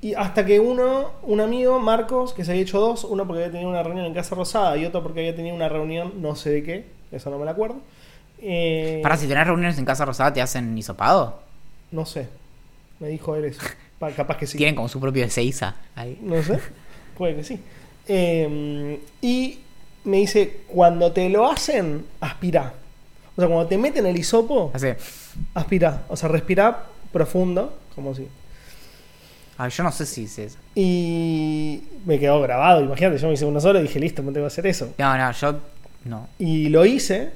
[0.01, 3.51] Y hasta que uno, un amigo, Marcos, que se había hecho dos, uno porque había
[3.51, 6.51] tenido una reunión en Casa Rosada y otro porque había tenido una reunión no sé
[6.51, 7.77] de qué, eso no me la acuerdo.
[8.41, 11.41] Eh, para si tenés reuniones en Casa Rosada, ¿te hacen hisopado?
[11.91, 12.27] No sé,
[12.99, 13.61] me dijo él eso.
[13.99, 14.57] Pa- capaz que sí.
[14.57, 16.17] Tienen como su propio Ezeiza ahí.
[16.21, 16.59] No sé,
[17.17, 17.59] puede que sí.
[18.07, 19.59] Eh, y
[20.05, 22.73] me dice, cuando te lo hacen, aspirá.
[23.35, 24.87] O sea, cuando te meten el hisopo, Así.
[25.53, 26.03] aspirá.
[26.09, 28.27] O sea, respirá profundo, como si.
[29.57, 30.57] Ay, yo no sé si es eso.
[30.73, 34.45] Y me quedó grabado, imagínate, yo me hice uno solo y dije, listo, me tengo
[34.45, 34.93] que hacer eso.
[34.97, 35.59] No, no, yo
[36.05, 36.27] no.
[36.39, 37.31] Y lo hice.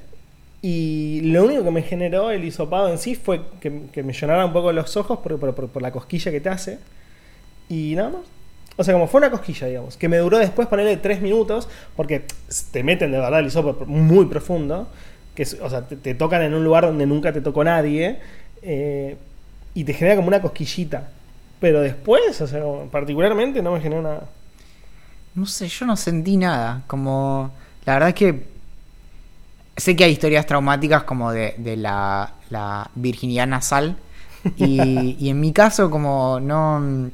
[0.66, 3.68] Y lo único que me generó el hisopado en sí fue que,
[4.02, 6.78] me llenara un poco los ojos por, por- la cosquilla que te hace.
[7.68, 8.20] Y nada más.
[8.78, 9.98] O sea, como fue una cosquilla, digamos.
[9.98, 11.68] Que me duró después ponerle tres minutos.
[11.94, 12.24] Porque
[12.72, 14.88] te meten de verdad el hisopo muy profundo.
[15.34, 18.20] Que o sea, te, tocan en un lugar donde nunca te tocó nadie.
[18.62, 19.18] eh,
[19.74, 21.10] y te genera como una cosquillita.
[21.60, 24.30] Pero después, o sea, particularmente no me generó nada.
[25.34, 26.84] No sé, yo no sentí nada.
[26.86, 27.50] Como.
[27.84, 28.53] La verdad es que.
[29.76, 33.96] Sé que hay historias traumáticas como de, de la, la virginidad nasal.
[34.56, 37.10] Y, y en mi caso, como no.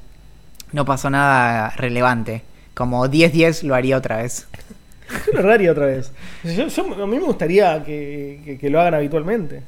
[0.72, 2.42] No pasó nada relevante.
[2.74, 4.46] Como 10-10 lo haría otra vez.
[5.32, 6.12] Un horario otra vez.
[6.44, 9.62] Yo- yo- a mí me gustaría que, que- que lo hagan habitualmente.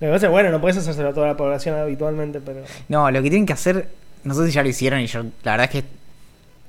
[0.00, 2.62] Lo que pasa es, bueno, no puedes hacérselo a toda la población habitualmente, pero.
[2.88, 3.88] No, lo que tienen que hacer,
[4.24, 5.84] no sé si ya lo hicieron y yo la verdad es que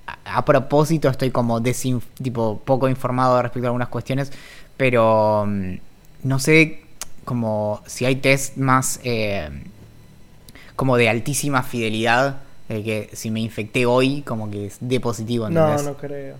[0.05, 4.31] a, a propósito estoy como desin- tipo poco informado respecto a algunas cuestiones,
[4.77, 5.75] pero mm,
[6.23, 6.81] no sé
[7.25, 9.49] como si hay test más eh,
[10.75, 15.49] como de altísima fidelidad, de que si me infecté hoy como que es de positivo,
[15.49, 15.83] No, ¿entendés?
[15.83, 16.35] no creo.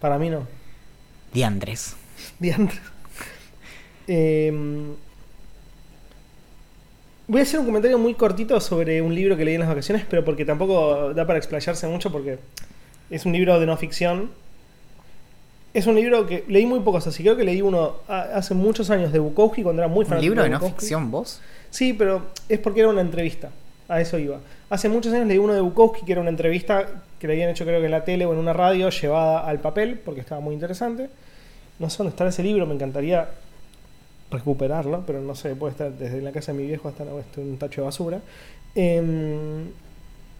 [0.00, 0.46] Para mí no.
[1.32, 1.96] Diantres.
[2.38, 2.78] Diantre.
[4.08, 4.52] Eh,
[7.26, 10.04] voy a hacer un comentario muy cortito sobre un libro que leí en las vacaciones,
[10.08, 12.38] pero porque tampoco da para explayarse mucho porque
[13.10, 14.30] es un libro de no ficción.
[15.76, 19.12] Es un libro que leí muy pocos, así creo que leí uno hace muchos años
[19.12, 20.80] de Bukowski cuando era muy ¿Un fanático libro de no Bukowski.
[20.80, 21.40] ficción vos?
[21.70, 23.50] Sí, pero es porque era una entrevista.
[23.88, 24.38] A eso iba.
[24.70, 26.86] Hace muchos años leí uno de Bukowski, que era una entrevista
[27.20, 29.60] que le habían hecho creo que en la tele o en una radio, llevada al
[29.60, 31.08] papel, porque estaba muy interesante.
[31.78, 33.28] No sé dónde está ese libro, me encantaría
[34.30, 37.40] recuperarlo, pero no sé, puede estar desde la casa de mi viejo hasta la- hasta
[37.40, 38.20] un tacho de basura.
[38.74, 39.66] Em,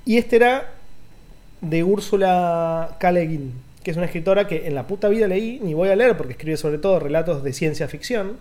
[0.04, 0.70] y este era
[1.60, 3.12] de Úrsula K.
[3.12, 3.52] Le Guin,
[3.86, 6.32] que es una escritora que en la puta vida leí, ni voy a leer porque
[6.32, 8.32] escribe sobre todo relatos de ciencia ficción,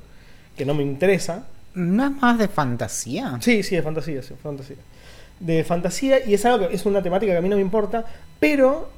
[0.58, 1.46] que no me interesa.
[1.76, 3.38] ¿No es más de fantasía?
[3.42, 4.78] Sí, sí, de fantasía, sí, fantasía.
[5.40, 8.04] De fantasía, y es algo que es una temática que a mí no me importa,
[8.40, 8.90] pero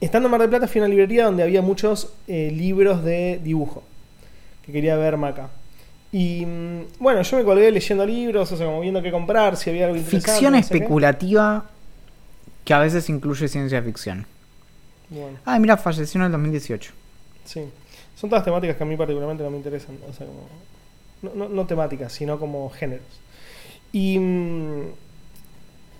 [0.00, 3.40] estando en Mar del Plata fui a una librería donde había muchos eh, libros de
[3.42, 3.82] dibujo
[4.64, 5.48] que quería ver Maca.
[6.12, 9.70] Y mm, bueno, yo me colgué leyendo libros, o sea, como viendo qué comprar, si
[9.70, 10.30] había algo interesante.
[10.30, 10.76] Ficción no sé qué.
[10.76, 11.64] especulativa
[12.64, 14.28] que a veces incluye ciencia ficción.
[15.14, 16.92] Bueno, Ah, mira, falleció en el 2018.
[17.44, 17.60] sí.
[18.16, 19.96] Son todas temáticas que a mí particularmente no me interesan.
[20.08, 20.46] O sea, como.
[21.22, 23.04] No, no- no temáticas, sino como géneros.
[23.92, 24.18] Y.
[24.18, 24.82] mm,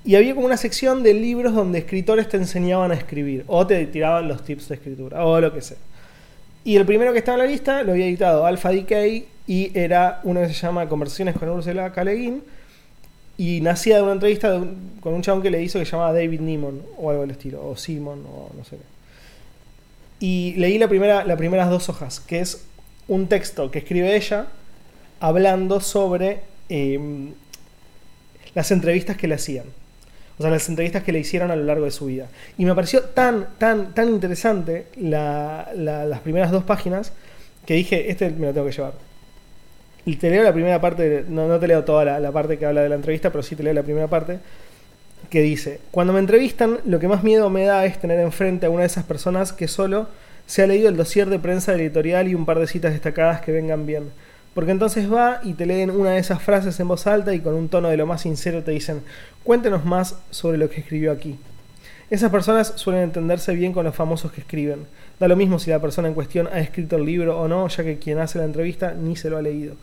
[0.07, 3.45] Y había como una sección de libros donde escritores te enseñaban a escribir.
[3.49, 5.25] O te tiraban los tips de escritura.
[5.25, 5.79] O lo que sea.
[6.63, 9.27] Y el primero que estaba en la lista lo había editado Alpha Decay.
[9.47, 12.05] Y era uno que se llama Conversaciones con Ursula K.
[12.05, 12.43] Le Guin.
[13.39, 15.91] Y nacía de una entrevista de un- con un chabón que le hizo que se
[15.93, 16.83] llamaba David Nimon.
[16.99, 17.67] O algo del estilo.
[17.67, 18.25] O Simon.
[18.27, 18.83] O no sé qué.
[20.25, 22.65] Y leí la primera, las primeras dos hojas, que es
[23.09, 24.47] un texto que escribe ella
[25.21, 26.99] hablando sobre eh,
[28.55, 29.67] las entrevistas que le hacían.
[30.39, 32.27] O sea, las entrevistas que le hicieron a lo largo de su vida.
[32.57, 37.13] Y me pareció tan, tan, tan interesante la- la- las primeras dos páginas
[37.67, 38.95] que dije, este me lo tengo que llevar.
[40.07, 42.65] Y te leo la primera parte, no, no te leo toda la, la parte que
[42.67, 44.39] habla de la entrevista, pero sí te leo la primera parte,
[45.31, 48.71] que dice, cuando me entrevistan, lo que más miedo me da es tener enfrente a
[48.71, 50.09] una de esas personas que solo
[50.47, 53.53] se ha leído el dossier de prensa editorial y un par de citas destacadas que
[53.53, 54.11] vengan bien.
[54.55, 57.55] Porque entonces va y te leen una de esas frases en voz alta y con
[57.55, 59.03] un tono de lo más sincero te dicen,
[59.43, 61.39] cuéntenos más sobre lo que escribió aquí.
[62.11, 64.87] Esas personas suelen entenderse bien con los famosos que escriben.
[65.19, 67.83] Da lo mismo si la persona en cuestión ha escrito el libro o no, ya
[67.83, 69.75] que quien hace la entrevista ni se lo ha leído.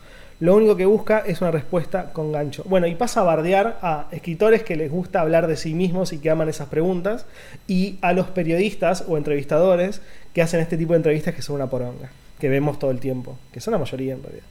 [0.42, 2.64] Lo único que busca es una respuesta con gancho.
[2.66, 6.18] Bueno, y pasa a bardear a escritores que les gusta hablar de sí mismos y
[6.18, 7.26] que aman esas preguntas,
[7.68, 10.02] y a los periodistas o entrevistadores
[10.34, 13.38] que hacen este tipo de entrevistas que son una poronga, que vemos todo el tiempo,
[13.52, 14.44] que son la mayoría en realidad.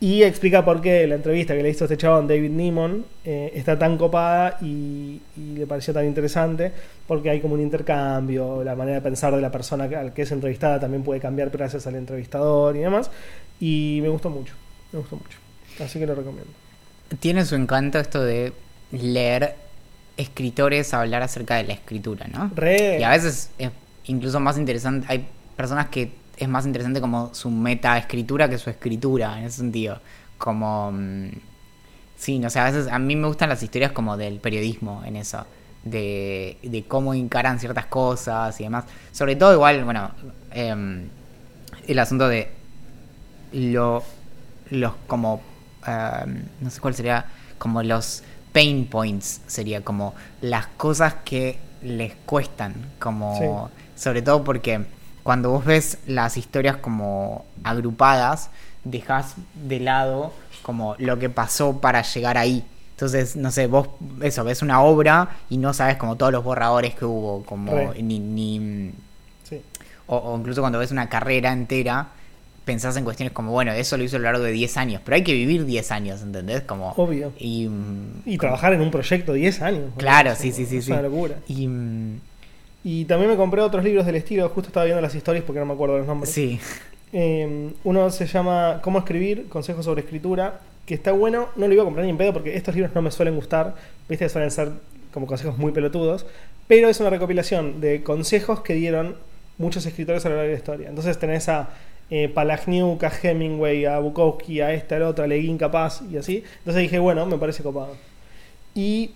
[0.00, 3.78] Y explica por qué la entrevista que le hizo este chabón David Nimon eh, está
[3.78, 6.72] tan copada y, y le pareció tan interesante
[7.06, 10.32] porque hay como un intercambio, la manera de pensar de la persona al que es
[10.32, 13.08] entrevistada también puede cambiar gracias al entrevistador y demás.
[13.60, 14.54] Y me gustó mucho,
[14.92, 15.38] me gustó mucho.
[15.80, 16.50] Así que lo recomiendo.
[17.20, 18.52] Tiene su encanto esto de
[18.90, 19.56] leer
[20.16, 22.50] escritores hablar acerca de la escritura, ¿no?
[22.54, 22.98] Re.
[23.00, 23.70] Y a veces es
[24.04, 25.26] incluso más interesante, hay
[25.56, 30.00] personas que es más interesante como su meta escritura que su escritura, en ese sentido.
[30.38, 30.92] Como...
[30.92, 31.28] mm,
[32.16, 35.16] Sí, no sé, a veces a mí me gustan las historias como del periodismo en
[35.16, 35.44] eso.
[35.82, 38.84] De, de cómo encaran ciertas cosas y demás.
[39.10, 40.12] Sobre todo igual, bueno,
[40.52, 41.08] em,
[41.88, 42.48] el asunto de
[43.52, 44.04] lo,
[44.72, 45.40] los como,
[45.86, 47.26] em, no sé cuál sería,
[47.58, 54.84] como los pain points, sería como las cosas que les cuestan, como, sobre todo porque
[55.22, 58.50] cuando vos ves las historias como agrupadas,
[58.84, 60.32] dejas de lado
[60.62, 62.64] como lo que pasó para llegar ahí.
[62.92, 63.88] Entonces, no sé, vos
[64.20, 68.18] eso, ves una obra y no sabes como todos los borradores que hubo, como ni,
[68.20, 68.92] ni
[69.44, 69.60] Sí.
[70.06, 72.08] o, o incluso cuando ves una carrera entera,
[72.64, 75.16] pensás en cuestiones como, bueno, eso lo hizo a lo largo de 10 años, pero
[75.16, 76.62] hay que vivir 10 años, ¿entendés?
[76.62, 77.32] Como, Obvio.
[77.38, 79.90] Y, mm, Y trabajar en un proyecto 10 años.
[79.96, 80.92] Claro, sí, sí, sí, Es sí.
[80.92, 81.36] una locura.
[81.48, 82.20] Y, mm,
[82.84, 85.66] Y también me compré otros libros del estilo, justo estaba viendo las historias porque no
[85.66, 86.30] me acuerdo los nombres.
[86.32, 86.58] sí,
[87.12, 91.82] Eh, uno se llama Cómo escribir, consejos sobre escritura, que está bueno, no lo iba
[91.82, 93.74] a comprar ni en pedo porque estos libros no me suelen gustar,
[94.08, 94.70] viste, suelen ser
[95.12, 96.24] como consejos muy pelotudos,
[96.66, 99.16] pero es una recopilación de consejos que dieron
[99.58, 100.88] muchos escritores a lo largo de la historia.
[100.88, 101.68] Entonces tenés a
[102.14, 106.44] eh, Palahniuk, a Hemingway, a Bukowski, a esta, a otra, a Leguín Capaz y así.
[106.58, 107.96] Entonces dije, bueno, me parece copado.
[108.74, 109.12] Y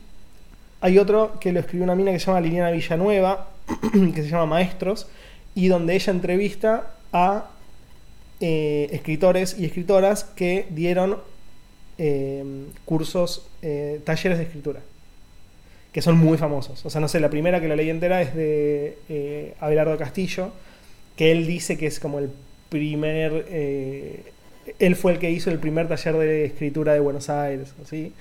[0.81, 3.51] hay otro que lo escribió una mina que se llama Liliana Villanueva,
[4.15, 5.09] que se llama Maestros,
[5.55, 7.51] y donde ella entrevista a
[8.41, 11.19] eh, escritores y escritoras que dieron
[11.99, 14.81] eh, cursos, eh, talleres de escritura,
[15.93, 16.87] que son muy famosos.
[16.87, 20.51] O sea, no sé, la primera que la leí entera es de Abelardo Castillo,
[21.15, 22.31] que él dice que es como el
[22.69, 23.45] primer...
[24.79, 28.13] él fue el que hizo el primer taller de escritura de Buenos Aires, así.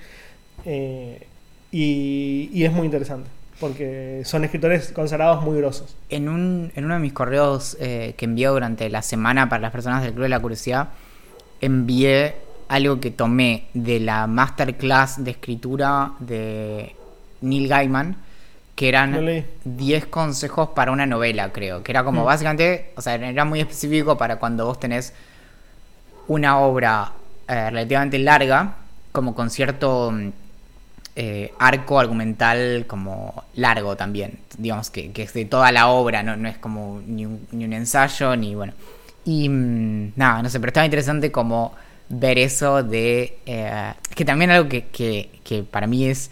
[1.72, 3.28] Y, y, es muy interesante
[3.60, 5.96] porque son escritores consagrados muy grosos.
[6.08, 9.72] En, un, en uno de mis correos eh, que envié durante la semana para las
[9.72, 10.88] personas del Club de la Curiosidad,
[11.60, 12.34] envié
[12.68, 16.94] algo que tomé de la masterclass de escritura de
[17.40, 18.16] Neil Gaiman,
[18.76, 21.82] que eran 10 consejos para una novela, creo.
[21.82, 22.26] Que era como mm.
[22.26, 25.14] básicamente, o sea, era muy específico para cuando vos tenés
[26.28, 27.12] una obra
[27.48, 28.74] eh, relativamente larga,
[29.12, 30.12] como con cierto
[31.14, 36.36] eh, arco argumental como largo también, digamos que, que, es de toda la obra, no,
[36.36, 38.74] no es como ni un, ni un, ensayo, ni bueno.
[39.24, 41.74] Y mm, nada, no sé, pero estaba interesante como
[42.10, 43.38] ver eso de...
[43.46, 46.30] Eh, que también algo que, que, que para mí es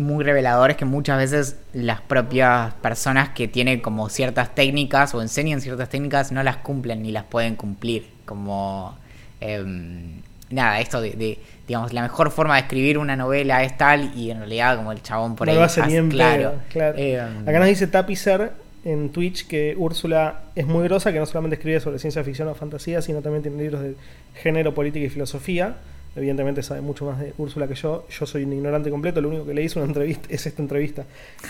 [0.00, 5.22] muy revelador es que muchas veces las propias personas que tienen como ciertas técnicas o
[5.22, 8.06] enseñan ciertas técnicas no las cumplen ni las pueden cumplir.
[8.24, 8.98] Como...
[9.40, 14.30] Em, nada, esto de, digamos, la mejor forma de escribir una novela es tal y
[14.30, 15.56] en realidad como el chabón por ahí...
[15.56, 16.54] Lo hace bien, claro.
[16.70, 16.98] claro.
[16.98, 18.52] Eh, Acá nos dice Tapicer
[18.84, 22.54] en Twitch que Úrsula es muy grosa, que no solamente escribe sobre ciencia ficción o
[22.54, 23.94] fantasía, sino también tiene libros de
[24.34, 25.76] género, política y filosofía.
[26.16, 28.06] Evidentemente sabe mucho más de Úrsula que yo.
[28.08, 31.04] Yo soy un ignorante completo, lo único que le hice una entrevista es esta entrevista.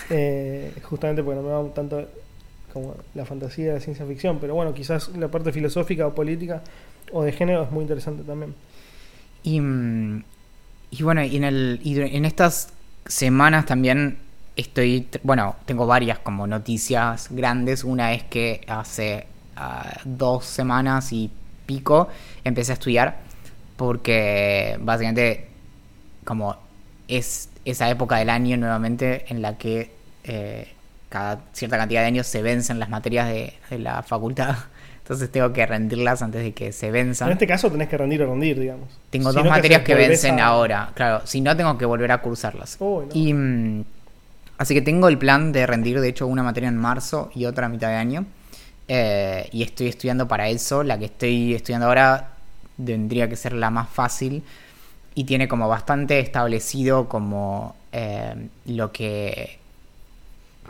[0.09, 2.07] Eh, justamente porque no me va tanto
[2.71, 6.61] como la fantasía de la ciencia ficción, pero bueno, quizás la parte filosófica o política
[7.11, 8.55] o de género es muy interesante también.
[9.43, 10.23] Y, mm,
[10.91, 12.73] y bueno, y en, el, en estas
[13.05, 14.17] semanas también
[14.55, 17.83] estoy, bueno, tengo varias como noticias grandes.
[17.83, 21.29] Una es que hace ah, dos semanas y
[21.65, 22.07] pico
[22.43, 23.30] empecé a estudiar
[23.81, 25.47] porque básicamente
[26.23, 26.55] como
[27.07, 29.89] es esa época del año nuevamente en la que
[30.23, 30.67] eh,
[31.09, 34.55] cada cierta cantidad de años se vencen las materias de, de la facultad
[35.01, 37.29] entonces tengo que rendirlas antes de que se venzan.
[37.29, 38.87] En este caso tenés que rendir o rendir, digamos.
[39.09, 41.25] Tengo dos materias que, vencen ahora, claro.
[41.25, 42.77] Si no, tengo que volver a cursarlas.
[42.79, 43.83] Oh, y mm,
[44.59, 47.65] así que tengo el plan de rendir, de hecho, una materia en marzo y otra
[47.65, 48.25] a mitad de año.
[48.87, 50.83] Eh, y estoy estudiando para eso.
[50.83, 52.31] La que estoy estudiando ahora
[52.85, 54.43] tendría que ser la más fácil.
[55.13, 59.59] Y tiene como bastante establecido como eh, lo que...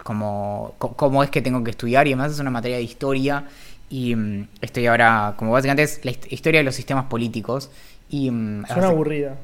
[0.04, 2.08] Como cómo es que tengo que estudiar.
[2.08, 3.46] Y además es una materia de historia
[3.92, 7.70] y mm, estoy ahora, como básicamente es la historia de los sistemas políticos.
[8.10, 9.36] Y, mm, Suena aburrida.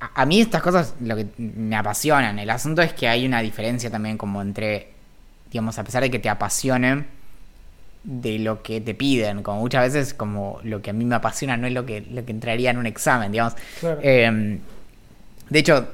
[0.00, 2.38] A, mí estas cosas lo que me apasionan.
[2.38, 4.92] El asunto es que hay una diferencia también como entre,
[5.50, 7.06] digamos, a pesar de que te apasionen
[8.08, 9.42] de lo que te piden.
[9.42, 12.24] Como muchas veces como lo que a mí me apasiona no es lo que, lo
[12.24, 13.54] que entraría en un examen, digamos.
[14.00, 14.58] Em,
[15.50, 15.88] de hecho,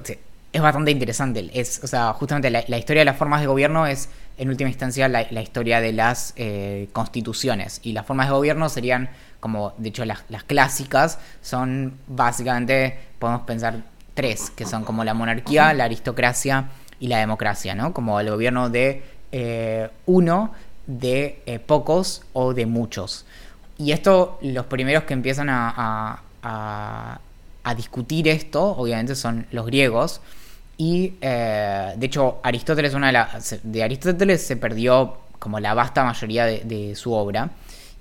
[0.52, 1.50] es bastante interesante.
[1.52, 4.68] Es, o sea, justamente la, la historia de las formas de gobierno es en última
[4.70, 7.80] instancia la, historia de las eh, constituciones.
[7.82, 13.82] Y las formas de gobierno serían, como de hecho las, clásicas, son básicamente, podemos pensar
[14.14, 16.68] tres, que son como la monarquía, la aristocracia
[17.00, 17.92] y la democracia, ¿no?
[17.92, 20.52] Como el gobierno de eh, uno,
[20.86, 23.24] de eh, pocos o de muchos.
[23.78, 27.20] Y esto, los primeros que empiezan a, a,
[27.76, 30.20] discutir esto, obviamente, son los griegos.
[30.76, 36.04] Y eh, de hecho, Aristóteles, una de, las de Aristóteles se perdió como la vasta
[36.04, 37.50] mayoría de, su obra.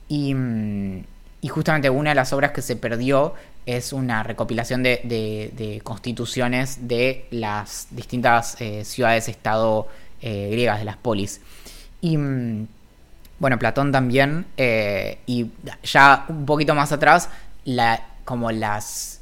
[0.07, 1.03] Y, mm,
[1.41, 3.33] y, justamente una de las obras que se perdió
[3.65, 9.87] es una recopilación de, constituciones de las distintas eh, ciudades-estado
[10.21, 11.41] griegas, de las polis.
[12.03, 12.67] Y mm,
[13.39, 14.45] bueno, Platón también.
[14.57, 15.49] y
[15.83, 17.29] ya un poquito más atrás,
[17.65, 19.21] la, como las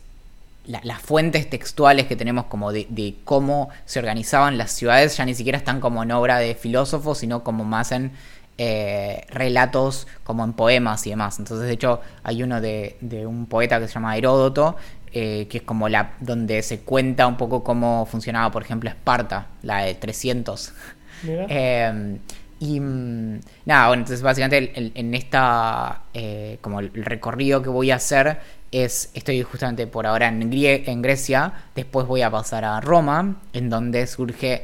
[0.66, 5.58] las fuentes textuales que tenemos como de, cómo se organizaban las ciudades ya ni siquiera
[5.58, 8.12] están como en obra de filósofos, sino como más en
[8.58, 11.40] eh, relatos, como en poemas y demás.
[11.40, 12.96] Entonces, de hecho, hay uno de,
[13.28, 14.76] un poeta que se llama Heródoto,
[15.12, 19.48] eh, que es como la donde se cuenta un poco cómo funcionaba, por ejemplo, Esparta,
[19.64, 20.74] la de 300.
[21.24, 22.18] Em,
[22.62, 27.96] y mm, nada, bueno, entonces básicamente en, esta, eh, como el recorrido que voy a
[27.96, 28.40] hacer
[28.72, 33.72] es, estoy justamente por ahora en, en Grecia, después voy a pasar a Roma, en
[33.72, 34.64] donde surge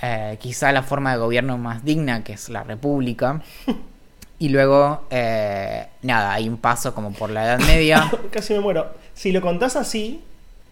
[0.00, 3.42] eh, quizá la forma de gobierno más digna, que es la república.
[4.36, 8.10] Y luego, eh, nada, hay un paso como por la Edad Media.
[8.32, 8.92] Casi me muero.
[9.14, 10.24] Si lo contás así,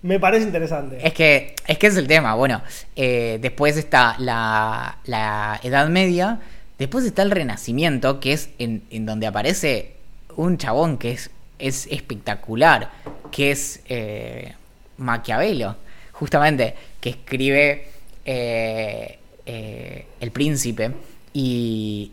[0.02, 0.98] me parece interesante.
[1.06, 2.34] Es que, es que es el tema.
[2.34, 2.62] Bueno,
[2.96, 6.40] eh, después está la, la Edad Media.
[6.78, 9.92] Después está el Renacimiento, que es en, en donde aparece
[10.36, 12.90] un chabón que es, es espectacular,
[13.30, 14.54] que es eh,
[14.96, 15.76] Maquiavelo,
[16.12, 17.88] justamente, que escribe
[18.24, 20.90] eh, eh, El Príncipe
[21.32, 22.10] y,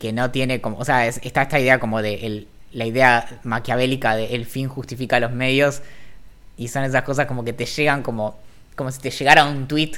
[0.00, 3.40] que no tiene como, o sea, es- está esta idea como de el- la idea
[3.42, 5.82] maquiavélica de el fin justifica los medios
[6.56, 8.38] y son esas cosas como que te llegan como,
[8.76, 9.92] como si te llegara un tweet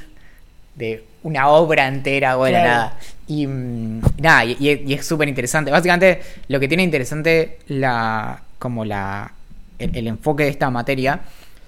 [0.75, 2.69] de una obra entera, bueno, Claro.
[2.71, 2.99] nada.
[3.27, 5.71] Y mm, nada, y, y- y es súper interesante.
[5.71, 8.43] Básicamente, lo que tiene interesante la.
[8.59, 9.33] como la.
[9.79, 11.21] el, el enfoque de esta materia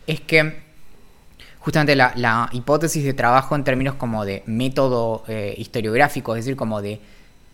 [0.06, 0.64] es que
[1.60, 6.56] justamente la, la hipótesis de trabajo en términos como de método eh, historiográfico, es decir,
[6.56, 7.00] como de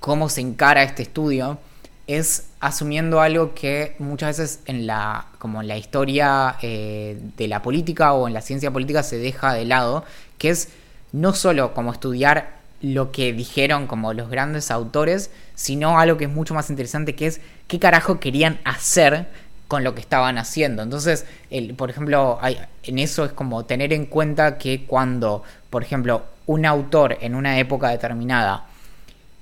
[0.01, 1.59] cómo se encara este estudio,
[2.07, 7.63] es asumiendo algo que muchas veces en la, como en la historia eh, de la
[7.63, 10.05] política o en la ciencia política se deja de lado,
[10.39, 10.69] que es
[11.13, 16.31] no solo como estudiar lo que dijeron como los grandes autores, sino algo que es
[16.31, 19.29] mucho más interesante, que es qué carajo querían hacer
[19.69, 20.83] con lo que estaban haciendo.
[20.83, 25.83] Entonces, el, por ejemplo, hay, en eso es como tener en cuenta que cuando, por
[25.83, 28.67] ejemplo, un autor en una época determinada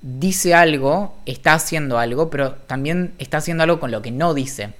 [0.01, 4.73] dice algo, está haciendo algo, pero también está haciendo algo con lo que no dice.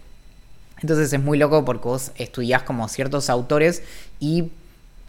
[0.81, 3.83] Entonces es muy loco porque vos estudiás como ciertos autores
[4.19, 4.51] y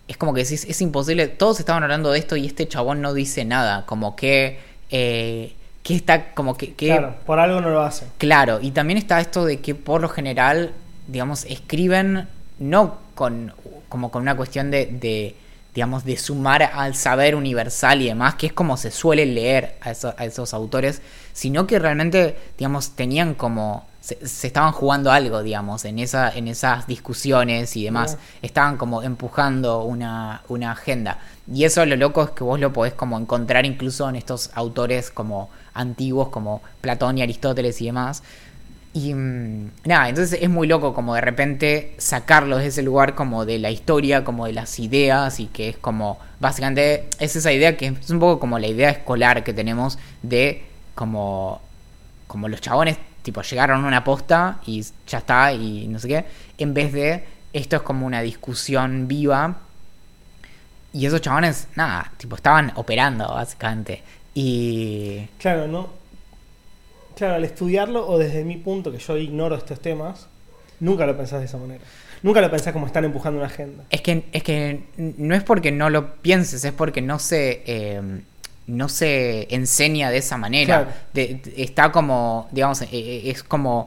[0.09, 3.15] es como que decís, es imposible, todos estaban hablando de esto y este chabón no
[3.15, 4.59] dice nada, como que,
[4.91, 6.75] eh, que está, como que...
[6.75, 8.07] que Claro, por algo no lo hace.
[8.19, 10.73] Claro, y también está esto de que por lo general,
[11.07, 13.53] digamos, escriben no con
[13.93, 15.35] como con una cuestión de, de,
[15.75, 19.91] digamos, de sumar al saber universal y demás, que es como se suele leer a,
[19.93, 21.01] eso- a esos autores,
[21.33, 26.49] sino que realmente, digamos, tenían como se, se estaban jugando algo, digamos, en esa en
[26.49, 31.19] esas discusiones y demás, estaban como empujando una, una agenda.
[31.53, 35.11] Y eso lo loco es que vos lo podés como encontrar incluso en estos autores
[35.11, 38.23] como antiguos como Platón y Aristóteles y demás.
[38.95, 43.45] Y mm, nada, entonces es muy loco como de repente sacarlos de ese lugar como
[43.47, 47.77] de la historia, como de las ideas y que es como, básicamente es esa idea
[47.77, 50.65] que es un poco como la idea escolar que tenemos de
[50.95, 51.63] como,
[52.27, 56.25] como los chabones tipo llegaron a una posta y ya está y no sé qué,
[56.59, 59.57] en vez de esto es como una discusión viva
[60.93, 64.03] y esos chabones, nada, tipo estaban operando básicamente.
[64.35, 65.27] Y...
[65.39, 66.02] Claro, no.
[67.23, 70.27] Claro, al estudiarlo, o desde mi punto, que yo ignoro estos temas,
[70.81, 71.81] nunca lo pensás de esa manera.
[72.21, 73.85] Nunca lo pensás como están empujando una agenda.
[73.91, 78.01] Es que, es que no es porque no lo pienses, es porque no se, eh,
[78.67, 80.83] no se enseña de esa manera.
[80.85, 80.91] Claro.
[81.15, 83.87] De- de- está como, digamos, eh, eh, es como,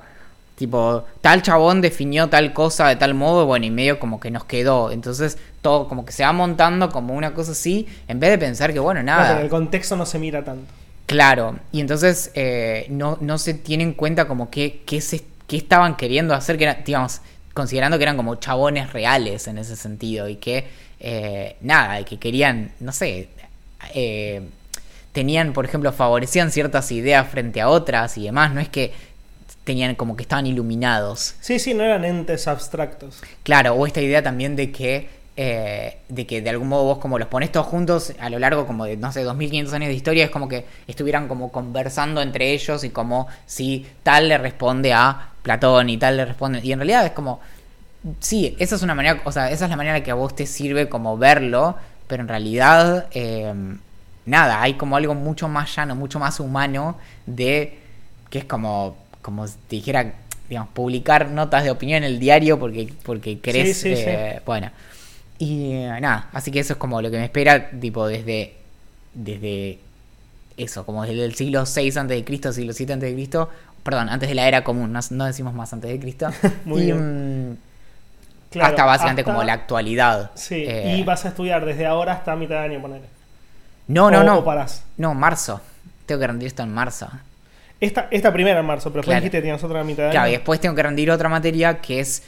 [0.58, 4.46] tipo, tal chabón definió tal cosa de tal modo, bueno, y medio como que nos
[4.46, 4.92] quedó.
[4.92, 8.72] Entonces, todo como que se va montando como una cosa así, en vez de pensar
[8.72, 9.42] que, bueno, Claro, nada.
[9.42, 10.72] el contexto no se mira tanto.
[11.06, 15.96] Claro, y entonces eh, no, no se tiene en cuenta como qué, se, qué estaban
[15.96, 17.22] queriendo hacer, que era, digamos,
[17.54, 20.68] considerando que eran como chabones reales en ese sentido y que,
[21.00, 23.30] eh, nada, y que querían, no sé,
[23.94, 24.42] eh,
[25.12, 28.92] tenían, por ejemplo, favorecían ciertas ideas frente a otras y demás, no es que
[29.64, 31.36] tenían como que estaban iluminados.
[31.40, 33.22] Sí, sí, no eran entes abstractos.
[33.44, 37.20] Claro, o esta idea también de que, eh, de que de algún modo vos como
[37.20, 40.24] los pones todos juntos a lo largo como de, no sé, 2500 años de historia,
[40.24, 45.32] es como que estuvieran como conversando entre ellos y como si tal le responde a
[45.42, 46.62] Platón y tal le responde...
[46.64, 47.42] Y en realidad es como,
[48.22, 50.46] sí, esa es una manera, o sea, esa es la manera que a vos te
[50.46, 51.76] sirve como verlo,
[52.08, 53.54] pero en realidad, eh,
[54.26, 57.78] nada, hay como algo mucho más llano, mucho más humano de
[58.30, 60.14] que es como, como si te dijera,
[60.48, 64.72] digamos, publicar notas de opinión en el diario porque, porque querés, Sí, sí, eh, bueno.
[65.38, 68.56] Y eh, nada, así que eso es como lo que me espera, tipo, desde,
[69.14, 69.80] desde
[70.58, 73.50] eso, como desde el siglo 6 antes de Cristo, siglo 7 antes de Cristo,
[73.84, 76.30] perdón, antes de la era común, no, no decimos más antes de Cristo.
[76.66, 77.52] Muy y, bien.
[77.52, 77.58] mm,
[78.52, 80.32] Claro, hasta básicamente hasta- como la actualidad.
[80.36, 83.02] Sí, Eh, y vas a estudiar desde ahora hasta mitad de año, poner.
[83.88, 84.38] No, no, o, no.
[84.40, 84.84] o parás.
[84.98, 85.60] No, marzo.
[86.06, 87.10] Tengo que rendir esto en marzo.
[87.82, 90.30] Esta, esta primera en marzo, pero después dijiste que tenías otra mitad de Claro, y
[90.30, 90.38] año.
[90.38, 92.24] después tengo que rendir otra materia que es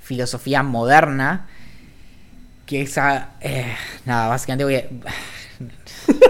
[0.00, 1.48] filosofía moderna.
[2.66, 3.30] Que esa.
[3.40, 3.74] eh,
[4.06, 4.84] nada, básicamente voy a.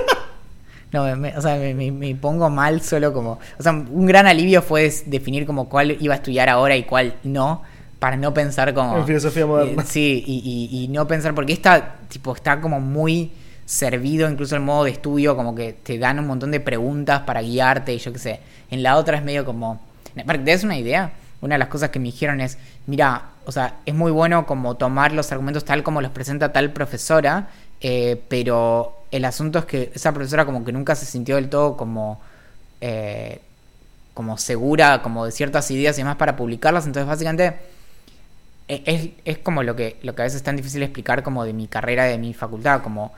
[0.93, 3.39] No, me- me- o sea, me, me- pongo mal solo como...
[3.59, 7.15] O sea, un gran alivio fue definir como cuál iba a estudiar ahora y cuál
[7.23, 7.63] no,
[7.99, 8.99] para no pensar como...
[8.99, 9.83] En filosofía moderna.
[9.83, 13.33] Eh, sí, y, y- y no pensar, porque esta, tipo, está como muy
[13.65, 17.41] servido incluso el modo de estudio, como que te dan un montón de preguntas para
[17.41, 18.41] guiarte y yo qué sé.
[18.71, 19.81] En la otra es medio como...
[20.15, 21.11] Te des una idea,
[21.43, 24.77] una de las cosas que me dijeron es, mira, o sea, es muy bueno como
[24.77, 27.49] tomar los argumentos tal como los presenta tal profesora,
[27.81, 31.77] eh, pero el asunto es que esa profesora como que nunca se sintió del todo
[31.77, 32.21] como...
[32.81, 33.41] Eh,
[34.15, 37.57] como segura como de ciertas ideas y demás para publicarlas, entonces básicamente
[38.69, 41.53] es, es, como lo que, lo que a veces es tan difícil explicar como de
[41.53, 43.13] mi carrera, de mi facultad, como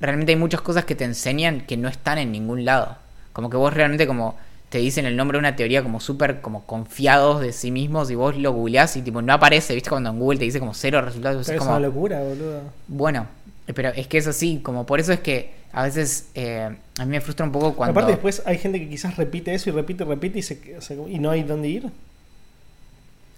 [0.00, 2.96] realmente hay muchas cosas que te enseñan que no están en ningún lado.
[3.32, 4.36] Como que vos realmente como
[4.70, 8.14] te dicen el nombre de una teoría como súper como confiados de sí mismos y
[8.14, 9.90] vos lo googleás y tipo no aparece, ¿viste?
[9.90, 11.48] Cuando en Google te dice como cero resultados.
[11.48, 12.62] es, como, una locura, boludo.
[12.86, 13.26] Bueno,
[13.74, 17.10] pero es que es así, como por eso es que a veces eh, a mí
[17.10, 17.92] me frustra un poco cuando...
[17.92, 20.60] Aparte después hay gente que quizás repite eso y repite, repite y, se,
[21.08, 21.90] y no hay dónde ir.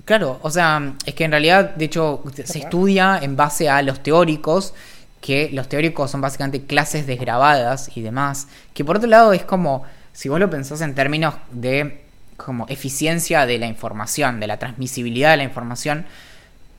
[0.05, 4.03] Claro, o sea, es que en realidad, de hecho, se estudia en base a los
[4.03, 4.75] teóricos,
[5.21, 9.85] que los teóricos son básicamente clases desgrabadas y demás, que por otro lado es como,
[10.13, 12.03] si vos lo pensás en términos de
[12.37, 16.07] como eficiencia de la información, de la transmisibilidad de la información,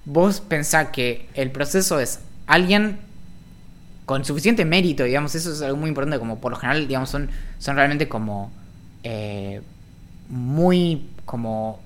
[0.05, 2.99] vos pensás que el proceso es alguien
[4.05, 7.29] con suficiente mérito, digamos, eso es algo muy importante, como por lo general, digamos, son,
[7.59, 8.51] son realmente como
[9.03, 9.61] eh,
[10.29, 11.79] muy como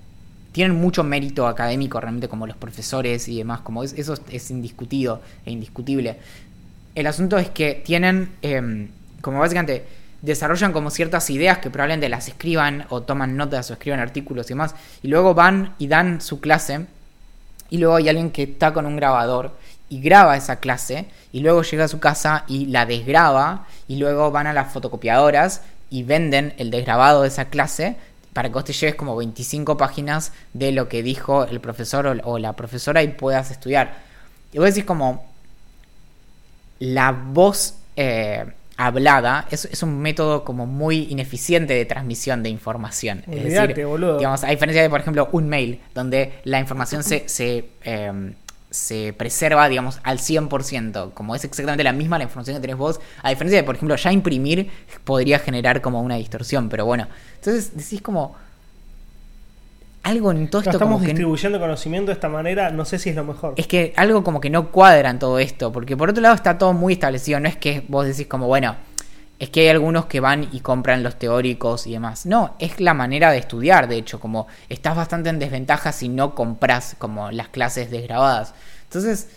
[0.52, 5.52] tienen mucho mérito académico realmente como los profesores y demás, como eso es indiscutido e
[5.52, 6.18] indiscutible.
[6.96, 8.88] El asunto es que tienen, em,
[9.22, 9.86] como básicamente,
[10.22, 14.50] desarrollan como ciertas ideas que probablemente las escriban o toman notas o escriban artículos y
[14.50, 16.86] demás, y luego van y dan su clase,
[17.70, 19.52] y luego hay alguien que está con un grabador
[19.90, 24.32] y graba esa clase, y luego llega a su casa y la desgraba, y luego
[24.32, 27.96] van a las fotocopiadoras y venden el desgrabado de esa clase
[28.34, 32.38] para que vos te lleves como 25 páginas de lo que dijo el profesor o,
[32.38, 33.96] la profesora y puedas estudiar.
[34.54, 35.26] Y vos decís como,
[36.78, 38.46] la voz eh,
[38.78, 43.24] hablada es, un método como muy ineficiente de transmisión de información.
[43.30, 47.70] es decir, digamos, a diferencia de, por ejemplo, un mail, donde la información se, se,
[47.84, 48.36] em,
[48.70, 53.00] se preserva, digamos, al 100%, como es exactamente la misma la información que tenés vos,
[53.24, 54.70] a diferencia de, por ejemplo, ya imprimir
[55.04, 58.36] podría generar como una distorsión, pero bueno, entonces decís como
[60.08, 60.72] algo en todo esto.
[60.72, 63.54] estamos distribuyendo conocimiento de esta manera, no sé si es lo mejor.
[63.58, 66.58] Es que algo como que no cuadra en todo esto, porque por otro lado está
[66.58, 68.78] todo muy establecido, no es que vos decís como, bueno,
[69.40, 72.26] es que hay algunos que van y compran los teóricos y demás.
[72.26, 76.34] No, es la manera de estudiar, de hecho, como estás bastante en desventaja si no
[76.34, 78.54] compras como las clases desgrabadas.
[78.86, 79.28] Entonces,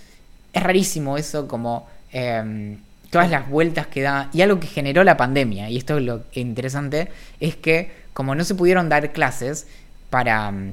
[0.53, 2.79] es rarísimo eso, como em,
[3.11, 4.31] todas las vueltas que da.
[4.33, 7.09] Y algo que generó la pandemia, y esto es lo interesante,
[7.41, 9.66] es que como no se pudieron dar clases,
[10.11, 10.72] para, mm,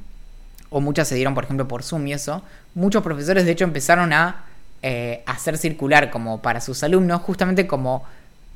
[0.69, 2.43] o muchas se dieron, por ejemplo, por Zoom y eso,
[2.75, 4.43] muchos profesores de hecho empezaron a
[4.83, 8.03] eh, hacer circular como para sus alumnos justamente como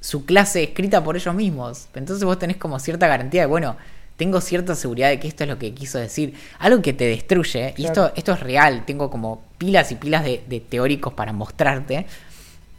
[0.01, 1.88] su clase escrita por ellos mismos.
[1.93, 3.77] Entonces vos tenés como cierta garantía de, bueno,
[4.17, 6.36] tengo cierta seguridad de que esto es lo que quiso decir.
[6.59, 10.43] Algo que te destruye, y esto, esto es real, tengo como pilas y pilas de,
[10.47, 12.05] de teóricos para mostrarte,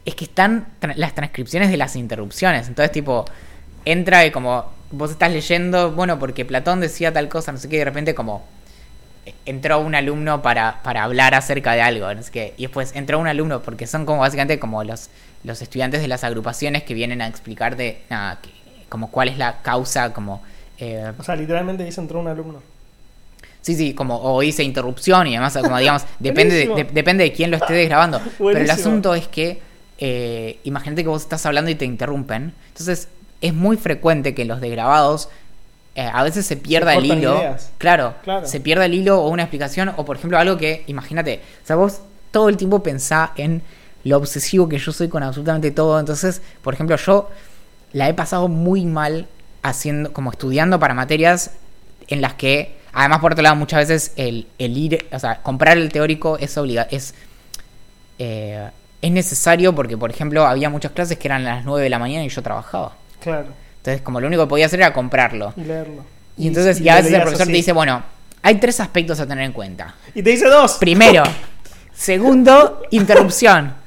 [0.05, 2.67] es que están las transcripciones de las interrupciones.
[2.67, 3.25] Entonces, tipo,
[3.85, 7.77] entra y como vos estás leyendo, bueno, porque Platón decía tal cosa, no sé qué,
[7.77, 8.45] y de repente como
[9.45, 13.19] entró un alumno para, para hablar acerca de algo, no sé qué, y después entró
[13.19, 15.09] un alumno, porque son como básicamente como los,
[15.43, 18.39] los estudiantes de las agrupaciones que vienen a explicarte, nada,
[18.87, 20.43] como cuál es la causa, como...
[20.77, 22.61] Eh, o sea, literalmente dice entró un alumno.
[23.61, 27.49] Sí, sí, como o dice interrupción y además, como digamos, depende, de, depende de quién
[27.49, 28.21] lo esté grabando.
[28.37, 29.61] Pero el asunto es que,
[29.97, 32.53] eh, imagínate que vos estás hablando y te interrumpen.
[32.67, 33.07] Entonces,
[33.43, 35.27] es muy frecuente que los degrabados
[35.95, 37.39] eh, a veces se pierda el hilo.
[37.77, 38.15] Claro,
[38.45, 41.75] se pierda el hilo o una explicación, o por ejemplo algo que, imagínate, o sea,
[41.75, 41.99] vos
[42.31, 43.61] todo el tiempo pensás en
[44.05, 45.99] lo obsesivo que yo soy con absolutamente todo.
[45.99, 47.29] Entonces, por ejemplo, yo
[47.91, 49.27] la he pasado muy mal
[49.61, 51.51] haciendo, como estudiando para materias
[52.07, 55.91] en las que, además por otro lado, muchas veces el, ir, o sea, comprar el
[55.91, 57.13] teórico es obligado, es,
[58.19, 58.69] eh,
[59.01, 61.99] es necesario porque, por ejemplo, había muchas clases que eran a las 9 de la
[61.99, 63.02] mañana y yo trabajaba.
[63.23, 63.47] Claro.
[63.77, 65.53] Entonces, como lo único que podía hacer era comprarlo.
[65.57, 66.03] Y leerlo.
[66.37, 68.03] Y, entonces, y, a veces el profesor te dice, bueno,
[68.41, 69.95] hay tres aspectos a tener en cuenta.
[70.13, 70.73] Y te dice dos.
[70.73, 71.23] Primero.
[71.93, 73.82] segundo, interrupción.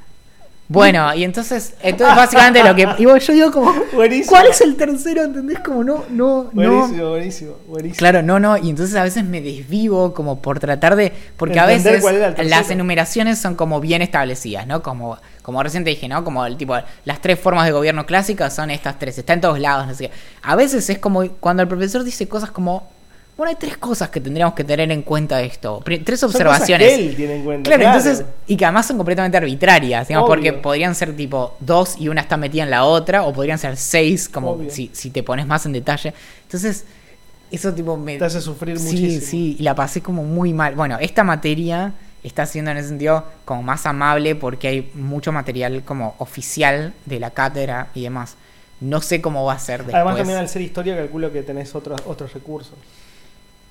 [0.68, 2.86] Bueno, y entonces, entonces básicamente lo que.
[2.98, 3.72] Y yo digo como.
[3.92, 4.30] Buenísimo.
[4.30, 5.22] ¿Cuál es el tercero?
[5.22, 5.60] ¿Entendés?
[5.60, 7.96] Como no, no, buenísimo, Buenísimo, buenísimo.
[7.98, 8.56] Claro, no, no.
[8.56, 11.12] Y entonces a veces me desvivo como por tratar de.
[11.36, 12.02] Porque a veces
[12.44, 14.82] las enumeraciones son como bien establecidas, ¿no?
[14.82, 16.24] Como, como recién te dije, ¿no?
[16.24, 19.60] Como el tipo, las tres formas de gobierno clásicas son estas tres, está en todos
[19.60, 20.10] lados, no sé
[20.42, 22.95] A veces es como cuando el profesor dice cosas como
[23.36, 25.82] bueno, hay tres cosas que tendríamos que tener en cuenta de esto.
[25.84, 26.88] Tres Son observaciones.
[26.88, 27.68] cosas que él tiene en cuenta.
[27.68, 30.36] Claro, entonces, y que además son completamente arbitrarias, digamos, Obvio.
[30.36, 33.76] porque podrían ser tipo dos y una está metida en la otra, o podrían ser
[33.76, 36.14] seis, como si, si te pones más en detalle.
[36.44, 36.84] Entonces,
[37.50, 38.16] eso tipo me...
[38.16, 39.26] te hace sufrir sí, muchísimo.
[39.30, 40.74] sí, y la pasé como muy mal.
[40.74, 45.82] Bueno, esta materia está siendo en ese sentido como más amable porque hay mucho material
[45.84, 48.36] como oficial de la cátedra y demás.
[48.80, 49.94] No sé cómo va a ser después.
[49.94, 52.74] Además, también al ser historia, calculo que tenés otros, otros recursos.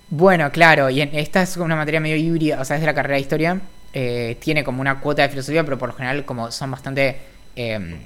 [0.09, 2.93] Bueno, claro, y en- esta es una materia medio híbrida, o sea, es de la
[2.93, 3.59] carrera de historia,
[3.93, 7.17] eh, tiene como una cuota de filosofía, pero por lo general como son bastante
[7.55, 7.97] eh,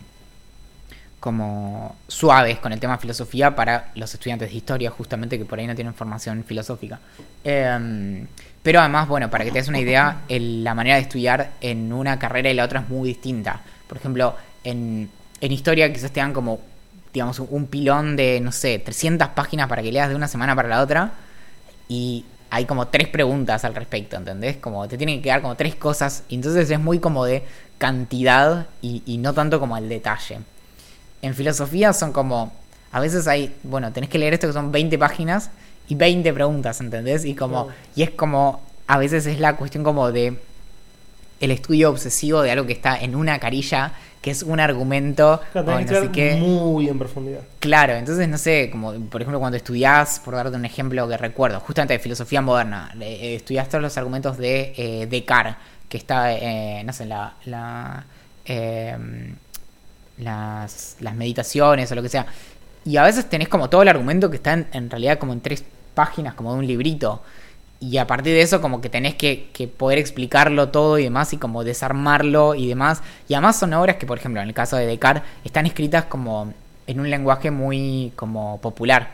[1.20, 5.60] como suaves con el tema de filosofía para los estudiantes de historia, justamente que por
[5.60, 7.00] ahí no tienen formación filosófica.
[7.43, 8.26] Eh,
[8.64, 11.91] pero además, bueno, para que te des una idea, el- la manera de estudiar en
[11.91, 13.62] una carrera y la otra es muy distinta.
[13.88, 15.10] Por ejemplo, en,
[15.41, 16.62] en historia quizás te dan como,
[17.14, 20.70] digamos, un pilón de, no sé, 300 páginas para que leas de una semana para
[20.70, 21.12] la otra
[21.89, 24.55] y hay como tres preguntas al respecto, ¿entendés?
[24.57, 27.43] Como te tienen que quedar como tres cosas, y entonces es muy como de
[27.77, 30.39] cantidad y, y no tanto como el detalle.
[31.21, 32.53] En filosofía son como,
[32.91, 35.49] a veces hay, bueno, tenés que leer esto que son 20 páginas
[35.89, 37.25] y 20 preguntas, ¿entendés?
[37.25, 40.37] Y como, y es como, a veces es la cuestión como de
[41.39, 45.65] el estudio obsesivo de algo que está en una carilla, que es un argumento, Claro,
[45.65, 46.36] o tenés no que sé estudiar qué.
[46.36, 47.41] muy en profundidad.
[47.59, 51.59] Claro, entonces no sé, como por ejemplo cuando estudiás, por darte un ejemplo que recuerdo,
[51.61, 55.55] justamente de filosofía moderna, eh, estudiás todos los argumentos de eh, Descartes,
[55.88, 58.05] que está, eh, no sé, la, la,
[58.45, 58.97] eh,
[60.17, 62.26] las, las meditaciones o lo que sea.
[62.86, 65.41] Y a veces tenés como todo el argumento que está en, en realidad como en
[65.41, 65.63] tres
[65.93, 67.22] páginas, como de un librito.
[67.82, 71.32] Y a partir de eso como que tenés que, que poder explicarlo todo y demás
[71.34, 73.01] y como desarmarlo y demás.
[73.30, 76.53] Y además son obras que, por ejemplo, en el caso de Descartes, están escritas como
[76.88, 79.11] en un lenguaje muy como popular.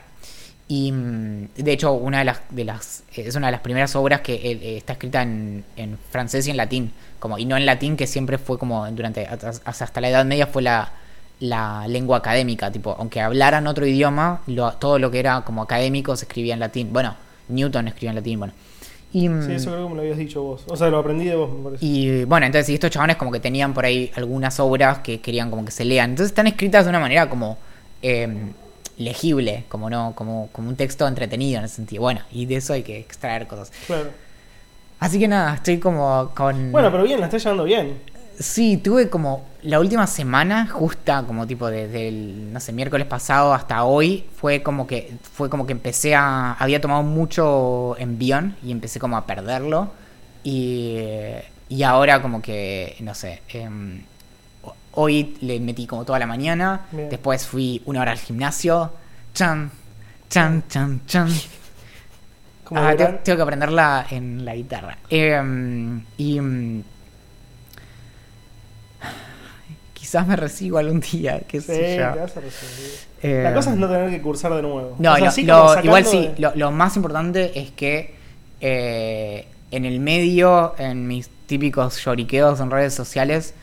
[0.68, 4.22] Y mm, de hecho, una de las, de las es una de las primeras obras
[4.22, 7.96] que eh, está escrita en, en francés y en latín, como y no en latín
[7.98, 10.92] que siempre fue como durante hasta, hasta la Edad Media fue la,
[11.40, 16.16] la lengua académica, tipo, aunque hablaran otro idioma, lo- todo lo que era como académico
[16.16, 16.92] se escribía en latín.
[16.92, 17.16] Bueno,
[17.50, 18.54] Newton escribía en latín, bueno.
[19.14, 20.66] Y, mm, Sí, eso creo que me lo habías dicho vos.
[20.68, 21.86] O sea, lo aprendí de vos, me parece.
[21.86, 25.50] y bueno, entonces y estos chabones como que tenían por ahí algunas obras que querían
[25.50, 26.12] como que se lean.
[26.12, 27.58] Entonces están escritas de una manera como
[28.02, 28.28] eh,
[28.98, 32.02] legible, como no, como, como un texto entretenido en ese sentido.
[32.02, 33.72] Bueno, y de eso hay que extraer cosas.
[33.88, 34.10] Claro.
[35.00, 36.72] Así que nada, estoy como con...
[36.72, 37.98] Bueno, pero bien, la estás llevando bien.
[38.40, 43.54] Sí, tuve como la última semana, justa como tipo desde el, no sé, miércoles pasado
[43.54, 48.72] hasta hoy, fue como que, fue como que empecé a, había tomado mucho envión y
[48.72, 49.92] empecé como a perderlo
[50.44, 50.98] y,
[51.70, 54.02] y ahora como que, no sé, em,
[54.92, 57.10] hoy le metí como toda la mañana, Bien.
[57.10, 58.92] después fui una hora al gimnasio,
[59.34, 59.72] chan,
[60.30, 61.30] chan, chan, chan.
[62.72, 64.98] Ah, tengo, tengo que aprenderla en la guitarra.
[65.10, 66.84] Em, y mm,
[70.16, 72.92] quizás me recibo algún día, qué Sí, sé te vas a recibir.
[73.22, 74.96] Eh, La cosa es no tener que cursar de nuevo.
[74.98, 77.60] no, O sea, lo- sí lo- como sacando igual sí, de- lo, lo más importante
[77.60, 78.16] es que
[78.62, 83.54] eh, en el medio, en mis típicos lloriqueos en redes sociales,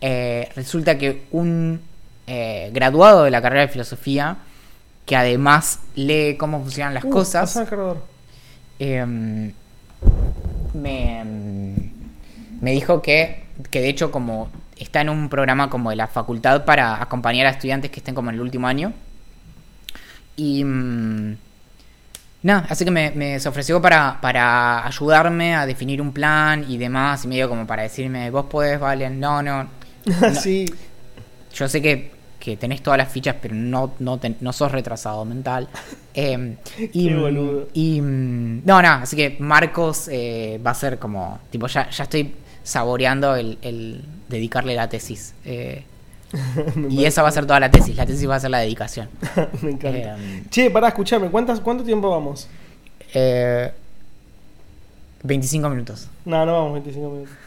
[0.00, 1.80] eh, resulta que un
[2.72, 4.36] graduado de la carrera de filosofía,
[5.06, 7.58] que además lee cómo funcionan las Uh, cosas.
[8.78, 9.52] Em,
[10.74, 11.74] me, em,
[12.60, 14.48] me dijo que, que de hecho como
[14.78, 18.30] está en un programa como de la facultad para acompañar a estudiantes que estén como
[18.30, 18.92] en el último año.
[20.36, 21.36] Y mm,
[22.42, 26.78] nada, así que me, me se ofreció para, para ayudarme a definir un plan y
[26.78, 29.68] demás, y medio como para decirme, vos podés, Valen, no, no.
[30.20, 30.34] No.
[30.34, 30.64] sí.
[31.54, 35.24] Yo sé que, que tenés todas las fichas, pero no, no, ten- no sos retrasado
[35.24, 35.68] mental.
[36.20, 36.56] Eh,
[36.94, 37.68] y, Qué boludo.
[37.74, 42.02] y, mm, no, no, así que Marcos eh, va a ser como, tipo, ya, ya
[42.04, 45.34] estoy saboreando el, el dedicarle la tesis.
[45.44, 45.84] eh,
[46.90, 49.08] y esa va a ser toda la tesis, la tesis va a ser la dedicación.
[49.62, 50.18] Me encanta.
[50.18, 52.48] Eh, Che, pará, escuchame, ¿cuántas, ¿cuánto tiempo vamos?
[53.14, 53.72] eh,
[55.22, 56.08] 25 minutos.
[56.26, 57.34] No, no vamos 25 minutos.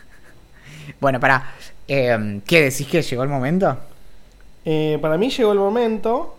[0.99, 1.51] Bueno, para,
[1.87, 3.77] eh, ¿qué decís que llegó el momento?
[4.65, 6.35] Eh, para mí llegó el momento.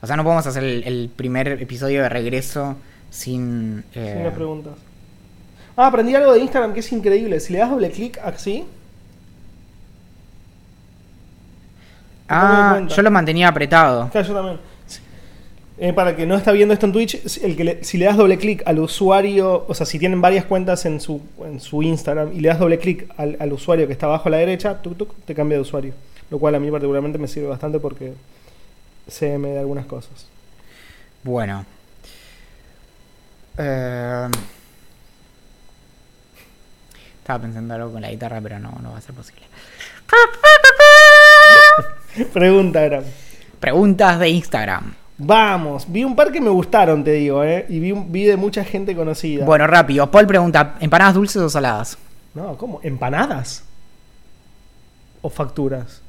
[0.00, 2.76] O sea, no podemos hacer el, el primer episodio de regreso
[3.10, 3.84] sin...
[3.92, 4.72] Sin las preguntas.
[5.76, 7.38] Ah, aprendí algo de Instagram que es increíble.
[7.40, 8.64] Si le das doble clic así.
[12.16, 14.08] me doy Ah, yo lo mantenía apretado.
[14.10, 14.60] Claro, yo también.
[15.80, 18.06] Eh, para el que no está viendo esto en Twitch, el que le- si le
[18.06, 21.82] das doble clic al usuario, o sea, si tienen varias cuentas en su, en su
[21.82, 24.82] Instagram y le das doble clic al, al usuario que está abajo a la derecha,
[24.82, 25.94] tuc, tuc, te cambia de usuario.
[26.30, 28.12] Lo cual a mí particularmente me sirve bastante porque
[29.06, 30.26] se me da algunas cosas.
[31.22, 31.64] Bueno.
[33.56, 34.28] Eh,
[37.20, 39.42] estaba pensando algo con la guitarra, pero no, no va a ser posible.
[42.32, 43.04] Pregunta, Gram.
[43.60, 44.94] Preguntas de Instagram.
[45.20, 47.66] Vamos, vi un par que me gustaron, te digo, ¿eh?
[47.68, 49.44] Y vi, un- vi de mucha gente conocida.
[49.44, 50.08] Bueno, rápido.
[50.10, 51.98] Paul pregunta, ¿empanadas dulces o saladas?
[52.34, 52.78] No, ¿cómo?
[52.84, 53.64] ¿Empanadas?
[55.20, 56.02] ¿O facturas?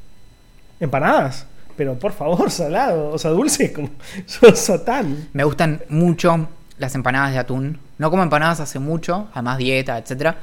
[0.80, 1.48] ¿Empanadas?
[1.76, 3.10] Pero por favor, salado.
[3.10, 3.90] O sea, dulce como.
[4.28, 5.28] Sos satán.
[5.34, 6.48] Me gustan mucho
[6.78, 7.80] las empanadas de atún.
[7.98, 10.38] No como empanadas hace mucho, además dieta, etcétera.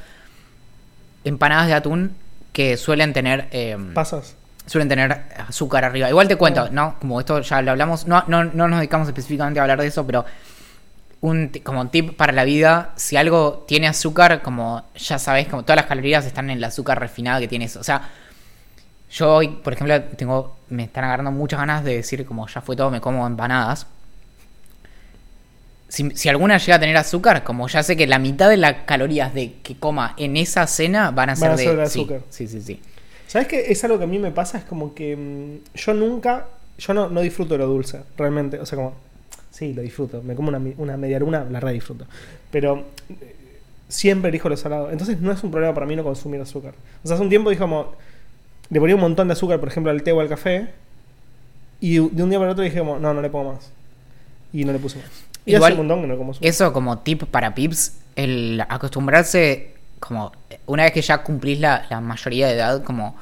[1.24, 2.16] Empanadas de atún
[2.52, 4.34] que suelen tener eh, Pasas.
[4.66, 6.08] Suelen tener azúcar arriba.
[6.08, 6.68] Igual te cuento.
[6.70, 6.96] ¿no?
[7.00, 10.06] Como esto ya lo hablamos, no, no, no nos dedicamos específicamente a hablar de eso,
[10.06, 10.24] pero
[11.20, 15.76] un como tip para la vida, si algo tiene azúcar, como ya sabes, como todas
[15.76, 17.80] las calorías están en el azúcar refinado que tiene eso.
[17.80, 18.10] O sea,
[19.10, 22.76] yo hoy, por ejemplo, tengo, me están agarrando muchas ganas de decir como ya fue
[22.76, 23.86] todo, me como empanadas.
[25.88, 28.74] Si, si alguna llega a tener azúcar, como ya sé que la mitad de las
[28.84, 31.86] calorías de que coma en esa cena van a ser Van a de, ser de
[31.86, 32.20] sí, azúcar.
[32.28, 32.82] Sí, sí, sí.
[33.26, 33.64] ¿Sabes qué?
[33.68, 36.46] Es algo que a mí me pasa, es como que mm, yo nunca,
[36.78, 38.58] yo no, no disfruto de lo dulce, realmente.
[38.58, 38.94] O sea, como,
[39.50, 40.22] sí, lo disfruto.
[40.22, 42.06] Me como una, una media luna, la re disfruto.
[42.50, 43.36] Pero eh,
[43.88, 44.90] siempre elijo lo salado.
[44.90, 46.74] Entonces no es un problema para mí no consumir azúcar.
[47.02, 47.94] O sea, hace un tiempo dije como,
[48.70, 50.68] le ponía un montón de azúcar, por ejemplo, al té o al café.
[51.80, 53.70] Y de un día para el otro dije como, no, no le pongo más.
[54.52, 55.10] Y no le puse más.
[55.44, 56.48] Y Igual, hace un montón que no como azúcar.
[56.48, 59.75] Eso como tip para pips, el acostumbrarse,
[60.06, 60.32] como
[60.66, 63.16] una vez que ya cumplís la, la mayoría de edad, como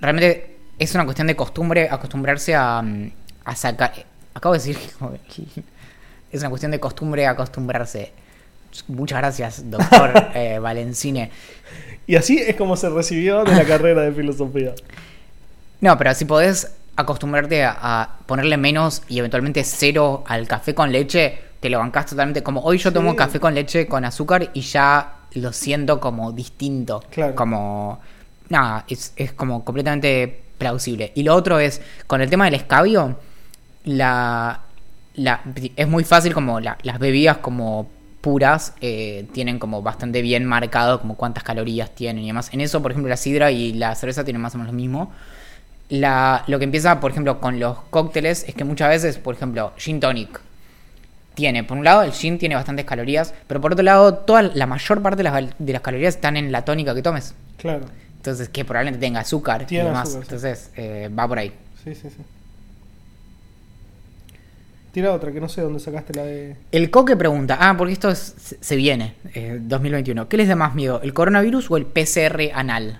[0.00, 3.10] realmente es una cuestión de costumbre acostumbrarse a, mm,
[3.44, 3.92] a sacar...
[4.34, 5.12] Acabo de decir que como-
[6.32, 8.12] es una cuestión de costumbre acostumbrarse.
[8.88, 11.30] Muchas gracias, doctor eh, Valencine.
[12.06, 14.72] Y así es como se recibió de la carrera de filosofía.
[15.80, 20.92] No, pero si podés acostumbrarte a, a ponerle menos y eventualmente cero al café con
[20.92, 22.42] leche, te lo bancás totalmente.
[22.42, 23.16] Como hoy yo tomo Sí.
[23.16, 27.02] café con leche con azúcar y ya lo siento como distinto.
[27.10, 27.34] Claro.
[27.34, 28.00] Como.
[28.48, 31.12] Nada, es, es como completamente plausible.
[31.14, 33.18] Y lo otro es, con el tema del escabio,
[33.84, 34.60] la.
[35.14, 35.40] la
[35.76, 37.88] es muy fácil como la- las bebidas como
[38.20, 42.50] puras eh, tienen como bastante bien marcado como cuántas calorías tienen y demás.
[42.52, 45.10] En eso, por ejemplo, la sidra y la cerveza tienen más o menos lo mismo.
[45.88, 49.72] La, lo que empieza, por ejemplo, con los cócteles es que muchas veces, por ejemplo,
[49.76, 50.40] gin tonic
[51.40, 54.66] tiene, por un lado, el gin tiene bastantes calorías, pero por otro lado, toda la
[54.66, 57.34] mayor parte de las, de las calorías están en la tónica que tomes.
[57.56, 57.86] Claro.
[58.16, 60.08] Entonces, que probablemente tenga azúcar Tiene y demás.
[60.10, 60.34] azúcar, sí.
[60.34, 61.52] Entonces, eh, va por ahí.
[61.82, 62.16] Sí, sí, sí.
[64.92, 66.56] Tira otra, que no sé dónde sacaste la de.
[66.72, 70.28] El coque pregunta, ah, porque esto es- se viene, eh, 2021.
[70.28, 72.98] ¿Qué les da más miedo, el coronavirus o el PCR anal?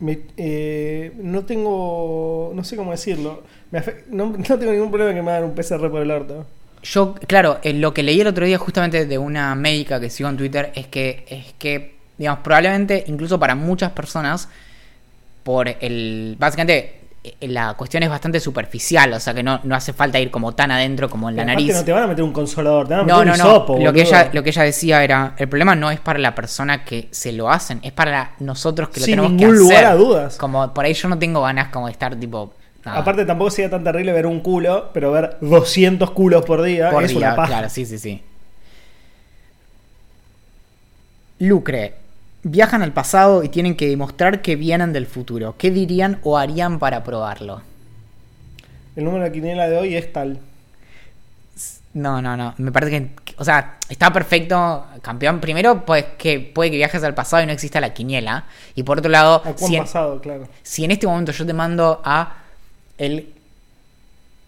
[0.00, 2.52] Me- eh, no tengo.
[2.56, 3.44] No sé cómo decirlo.
[3.70, 6.46] Me no, no tengo ningún problema que me hagan un PCR por el orto.
[6.82, 10.28] Yo, claro, eh, lo que leí el otro día justamente de una médica que sigo
[10.28, 14.48] en Twitter es que, es que, digamos, probablemente incluso para muchas personas,
[15.44, 16.36] por el.
[16.38, 20.30] Básicamente, eh, la cuestión es bastante superficial, o sea que no, no hace falta ir
[20.32, 21.72] como tan adentro como en la nariz.
[21.72, 23.34] no te van a meter un consolador, te van a meter no, un no.
[23.34, 26.34] hisopo, lo, que ella, lo que ella decía era, el problema no es para la
[26.34, 29.58] persona que se lo hacen, es para nosotros que lo Sin tenemos ningún que hacer.
[29.60, 30.36] lugar a dudas.
[30.36, 32.54] Como por ahí yo no tengo ganas como de estar tipo...
[32.84, 36.90] nada, Aparte, tampoco sería tan terrible ver un culo, pero ver 200 culos por día
[36.90, 37.48] por es día, una paja.
[37.48, 38.22] claro, sí, sí, sí.
[41.38, 41.94] Lucre,
[42.44, 45.56] viajan al pasado y tienen que demostrar que vienen del futuro.
[45.58, 47.62] ¿Qué dirían o harían para probarlo?
[48.94, 50.38] El número de quiniela de hoy es tal.
[51.94, 52.54] No, no, no.
[52.58, 55.40] Me parece que, o sea, está perfecto, campeón.
[55.40, 58.44] Primero, pues que puede que viajes al pasado y no exista la quiniela.
[58.74, 60.48] Y por otro lado, ¿A cuán si en, pasado, claro?
[60.62, 62.36] si en este momento yo te mando a
[63.06, 63.28] el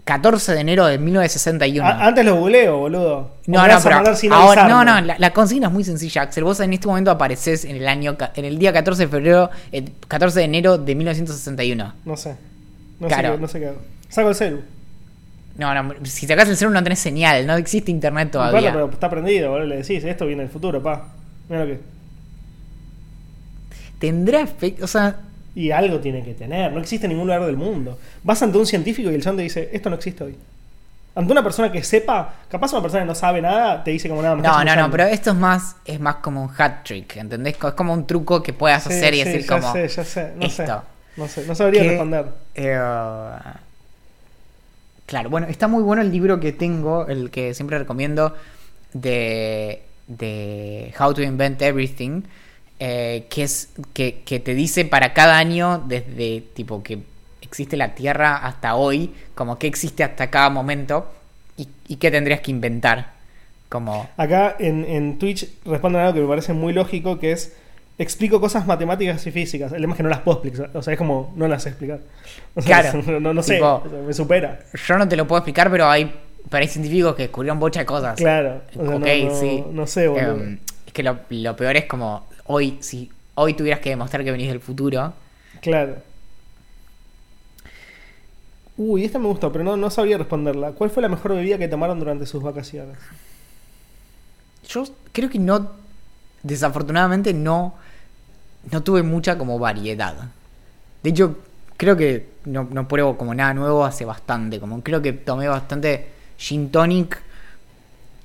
[0.05, 1.87] 14 de enero de 1961.
[1.87, 3.31] A- antes lo googleo, boludo.
[3.47, 6.45] No, no, pero sin ahora, no, no, la, la consigna es muy sencilla, Axel.
[6.45, 9.93] Vos en este momento apareces en el año, en el día 14 de febrero, el
[10.07, 11.95] 14 de enero de 1961.
[12.05, 12.37] No sé.
[13.01, 13.29] No Claro.
[13.31, 13.73] sé, qué- no sé qué.
[14.11, 14.61] Saco el celu.
[15.57, 18.59] No, no, si sacás el celular no tenés señal, no existe internet todavía.
[18.59, 19.69] Importa, pero está prendido, boludo.
[19.69, 21.09] Le decís, esto viene del futuro, pa.
[21.49, 21.81] Mira lo que.
[23.99, 25.17] Tendrá efecto, o sea,
[25.55, 26.73] Y algo tiene que tener.
[26.73, 27.99] No existe en ningún lugar del mundo.
[28.23, 30.37] Vas ante un científico y el chabón te dice, esto no existe hoy.
[31.17, 34.21] Ante una persona que sepa, capaz una persona que no sabe nada, te dice como
[34.21, 34.35] nada.
[34.35, 34.91] me No, no, no, usando".
[34.91, 37.55] pero esto es más, es más como un hat trick, ¿entendés?
[37.55, 39.73] Es como un truco que puedas Sí, hacer y sí, decir ya como.
[39.73, 40.33] sé, ya sé.
[40.35, 40.63] No sé.
[40.65, 40.83] esto.
[41.17, 41.47] No sé.
[41.47, 42.27] No sabría Que- responder.
[42.57, 42.77] Eh,
[45.07, 48.35] claro, bueno, está muy bueno el libro que tengo, el que siempre recomiendo,
[48.93, 52.23] de, de How to Invent Everything,
[52.81, 56.99] eh, que es que, que te dice para cada año, desde tipo que
[57.43, 61.07] existe la Tierra hasta hoy, como que existe hasta cada momento
[61.57, 63.13] y, y qué tendrías que inventar
[63.69, 67.57] Como, Acá en, en Twitch responden algo que me parece muy lógico, que es
[67.97, 69.73] explico cosas matemáticas y físicas.
[69.73, 70.71] El tema es que no las puedo explicar.
[70.77, 72.01] O sea, es como no las sé explicar.
[72.57, 73.03] O sea, Claro.
[73.21, 74.59] no, no sé, Tipo- o sea, me supera.
[74.87, 76.13] yo no te lo puedo explicar, pero hay,
[76.51, 78.17] pero hay científicos que descubrieron muchas de cosas.
[78.17, 78.63] Claro.
[78.77, 79.65] O sea, ok, no, no- sí.
[79.71, 80.33] no sé, boludo.
[80.43, 80.59] Em,
[80.89, 84.49] es que lo, lo peor es como hoy, si hoy tuvieras que demostrar que venís
[84.49, 85.13] del futuro,
[85.61, 85.97] Claro.
[88.77, 90.73] Uy, esta me gustó, pero no, no sabía responderla.
[90.73, 92.99] ¿Cuál fue la mejor bebida que tomaron durante sus vacaciones?
[94.69, 95.71] yo creo que no,
[96.43, 97.75] desafortunadamente no,
[98.71, 100.15] no tuve mucha como variedad.
[101.03, 101.39] De hecho,
[101.77, 104.59] creo que no, no pruebo como nada nuevo hace bastante.
[104.59, 107.23] Como creo que tomé bastante gin tonic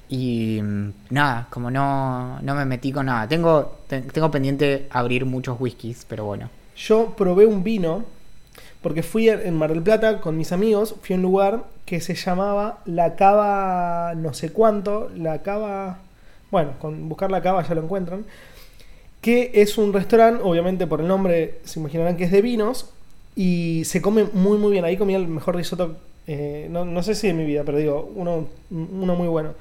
[0.09, 3.27] y mm, nada, como no, no me metí con nada.
[3.27, 6.49] Tengo, te- tengo pendiente abrir muchos whiskies, pero bueno.
[6.75, 8.03] Yo probé un vino
[8.81, 12.15] porque fui en Mar del Plata con mis amigos, fui a un lugar que se
[12.15, 15.99] llamaba La Cava no sé cuánto, La Cava,
[16.49, 18.25] bueno, con buscar La Cava ya lo encuentran,
[19.21, 22.89] que es un restaurante, obviamente por el nombre se imaginarán que es de vinos,
[23.35, 25.97] y se come muy muy bien, ahí comí el mejor risotto,
[26.27, 29.53] eh, no, no sé si de mi vida, pero digo, uno, uno muy bueno.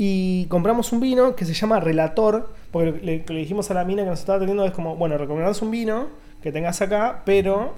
[0.00, 3.74] Y compramos un vino que se llama Relator, porque lo que le, le dijimos a
[3.74, 6.06] la mina que nos estaba atendiendo es como, bueno, recomendamos un vino
[6.40, 7.74] que tengas acá, pero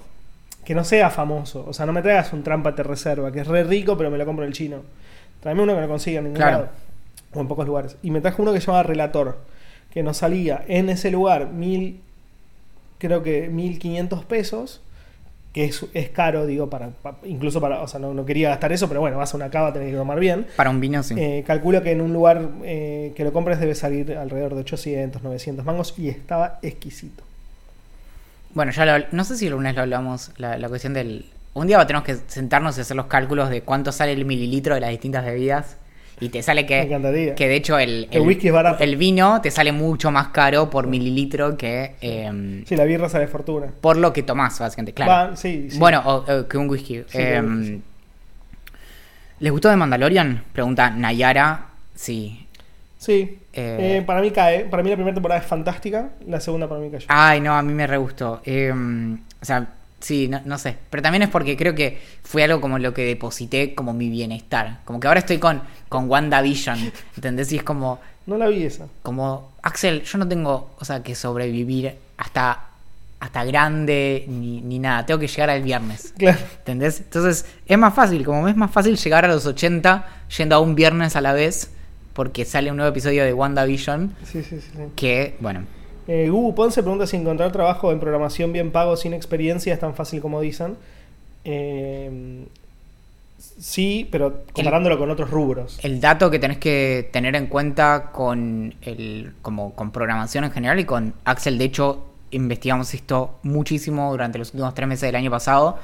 [0.63, 1.65] que no sea famoso.
[1.67, 4.19] O sea, no me traigas un trampa te reserva, que es re rico, pero me
[4.19, 4.83] lo compro en el chino.
[5.39, 6.57] Tráeme uno que no consiga en ningún Claro.
[6.57, 6.69] lado.
[7.33, 7.97] O en pocos lugares.
[8.03, 9.39] Y me trajo uno que se llama Relator,
[9.91, 12.01] que nos salía en ese lugar mil,
[12.99, 14.81] creo que mil quinientos pesos,
[15.53, 18.71] que es, es caro, digo, para, pa- incluso para, o sea, no, no quería gastar
[18.71, 20.47] eso, pero bueno, vas a una cava, tenés que tomar bien.
[20.55, 21.15] Para un vino, sí.
[21.17, 25.21] Eh, calculo que en un lugar eh, que lo compres debe salir alrededor de 800,
[25.23, 27.23] 900 mangos y estaba exquisito.
[28.53, 31.25] Bueno, ya lo, no sé si alguna vez lo hablamos, la, la cuestión del...
[31.53, 34.81] Un día tenemos que sentarnos y hacer los cálculos de cuánto sale el mililitro de
[34.81, 35.75] las distintas bebidas.
[36.21, 37.35] Y te sale Me que, encantaría.
[37.35, 38.81] que de hecho el, El whisky es barato.
[38.83, 43.27] el vino te sale mucho más caro por mililitro que eh, Sí, la birra sale
[43.27, 43.67] fortuna.
[43.81, 44.93] por lo que tomás, básicamente.
[44.93, 45.31] Claro.
[45.31, 45.77] Va, sí, sí.
[45.79, 47.03] Bueno, o- o que un whisky.
[47.07, 47.81] Sí, Eh, whisky.
[49.39, 50.43] ¿Les gustó de Mandalorian?
[50.53, 51.65] Pregunta Nayara.
[51.95, 52.45] Sí.
[52.97, 53.39] Sí.
[53.53, 54.65] Eh, Eh, para mí cae.
[54.65, 56.09] Para mí la primera temporada es fantástica.
[56.27, 57.05] La segunda para mí cayó.
[57.09, 58.41] Ay, no, a mí me re gustó.
[58.45, 59.67] Eh, o sea,
[60.01, 60.75] sí, no, no sé.
[60.89, 64.79] Pero también es porque creo que fue algo como lo que deposité como mi bienestar.
[64.85, 66.91] Como que ahora estoy con, con WandaVision.
[67.15, 67.51] ¿Entendés?
[67.53, 68.87] Y es como, No la vi esa.
[69.03, 72.65] como, Axel, yo no tengo, o sea, que sobrevivir hasta,
[73.19, 75.05] hasta grande ni, ni nada.
[75.05, 76.13] Tengo que llegar al viernes.
[76.17, 76.39] Claro.
[76.59, 76.99] ¿Entendés?
[76.99, 80.05] Entonces es más fácil, como es más fácil llegar a los 80
[80.37, 81.71] yendo a un viernes a la vez
[82.13, 84.67] porque sale un nuevo episodio de WandaVision Sí, sí, sí.
[84.75, 84.79] sí.
[84.97, 85.63] que, bueno,
[86.07, 89.95] Eh, Gugu Ponce pregunta si encontrar trabajo en programación bien pago sin experiencia es tan
[89.95, 90.77] fácil como dicen.
[91.43, 92.45] Eh,
[93.59, 95.79] sí, pero comparándolo con otros rubros.
[95.83, 100.79] el dato que tenés que tener en cuenta con el como con programación en general
[100.79, 105.31] y con Axel, de hecho, investigamos esto muchísimo durante los últimos tres meses del año
[105.31, 105.79] pasado.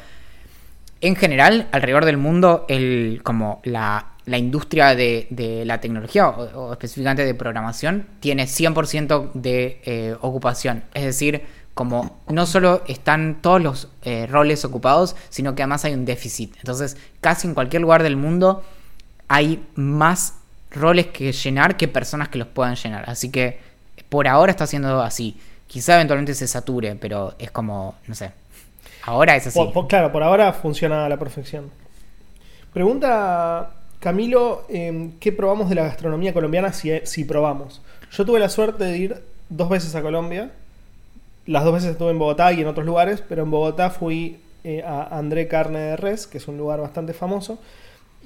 [1.00, 7.26] En general, alrededor del mundo, el, como la, la industria de, la tecnología, o, específicamente
[7.26, 10.84] de programación, tiene 100% de eh, ocupación.
[10.94, 15.94] Es decir, como no solo están todos los eh, roles ocupados, sino que además hay
[15.94, 16.56] un déficit.
[16.58, 18.64] Entonces, casi en cualquier lugar del mundo
[19.30, 20.36] hay más
[20.72, 23.10] roles que llenar que personas que los puedan llenar.
[23.10, 23.60] Así que
[24.10, 25.38] por ahora está siendo así.
[25.68, 28.32] Quizá eventualmente se sature, pero es como, no sé.
[29.04, 29.60] Ahora es así.
[29.88, 31.72] Claro, por ahora funciona a la perfección.
[32.74, 37.82] Pregunta Camilo, eh, ¿qué probamos de la gastronomía colombiana si, si probamos?
[38.12, 40.52] Yo tuve la suerte de ir dos veces a Colombia.
[41.46, 44.84] Las dos veces estuve en Bogotá y en otros lugares, pero en Bogotá fui eh,
[44.86, 47.58] a André Carne de Res, que es un lugar bastante famoso,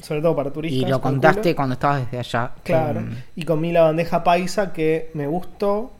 [0.02, 0.88] sobre todo para turistas.
[0.88, 2.52] y lo contaste cuando estabas desde allá.
[2.64, 3.00] Claro.
[3.02, 5.92] Em, Y comí la bandeja paisa que me gustó,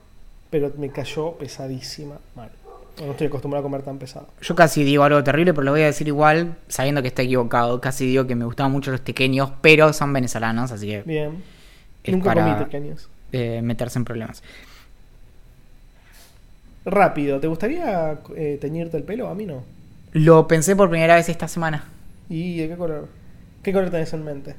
[0.50, 2.16] pero me cayó pesadísima.
[2.36, 2.50] Mal.
[3.00, 4.28] No estoy acostumbrado a comer tan pesado.
[4.42, 7.80] yo casi digo algo terrible, pero lo voy a decir igual, sabiendo que está equivocado.
[7.82, 11.42] Casi digo que me gustaban mucho los tequeños, pero son venezolanos, así que Bien.
[12.04, 13.10] es Nunca para comí pequeños.
[13.32, 14.44] eh, meterse en problemas.
[16.86, 19.28] Rápido, ¿te gustaría eh, teñirte el pelo?
[19.30, 19.64] A mí no.
[20.14, 21.86] Lo pensé por primera vez esta semana.
[22.28, 23.08] ¿Y de qué color?
[23.62, 24.56] ¿Qué color tenés en mente?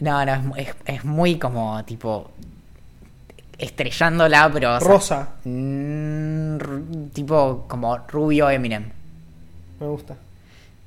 [0.00, 2.30] No, no, es- es muy como tipo
[3.58, 4.76] estrellándola, pero...
[4.76, 8.90] o sea, Rosa, mm, tipo como rubio Eminem.
[9.80, 10.16] me gusta.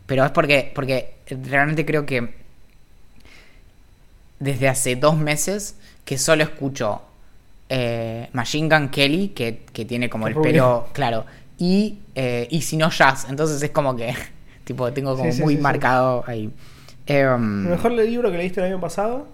[0.05, 2.33] Pero es porque, porque realmente creo que
[4.39, 7.01] desde hace dos meses que solo escucho
[7.69, 10.51] eh, Machine Gun Kelly, que, que tiene como el rubio.
[10.51, 11.25] pelo claro,
[11.57, 13.27] y, eh, y si no jazz.
[13.29, 14.15] Entonces es como que
[14.63, 16.49] tipo tengo como Sí, sí, muy sí, marcado ahí.
[17.05, 19.27] Em, ¿El mejor libro que leíste el año pasado?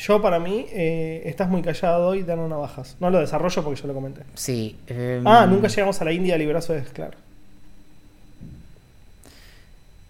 [0.00, 2.96] Yo, para mí, eh, estás muy callado y dando navajas.
[3.00, 4.22] No lo desarrollo porque yo lo comenté.
[4.34, 4.76] Sí.
[4.86, 7.18] em, Ah, nunca llegamos a la India librazo de claro.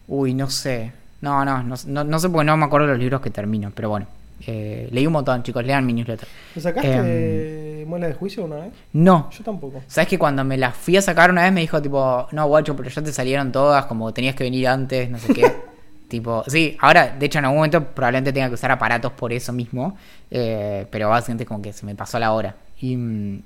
[0.08, 0.92] Uy, no sé.
[1.20, 3.88] No, no, no, no, no sé porque no me acuerdo los libros que termino, pero
[3.90, 4.06] bueno.
[4.46, 6.26] Eh, leí un montón, chicos, lean mi newsletter.
[6.54, 7.02] ¿Lo sacaste Em.
[7.04, 8.72] de muela de juicio una vez?
[8.92, 9.28] No.
[9.30, 9.82] Yo tampoco.
[9.86, 12.74] ¿Sabes que cuando me las fui a sacar una vez me dijo tipo, no, guacho,
[12.74, 15.52] pero ya te salieron todas, como tenías que venir antes, no sé qué.
[16.10, 19.52] tipo, sí, ahora, de hecho, en algún momento probablemente tenga que usar aparatos por eso
[19.54, 19.96] mismo,
[20.30, 22.54] eh, pero básicamente como que se me pasó la hora.
[22.80, 23.42] Y mm,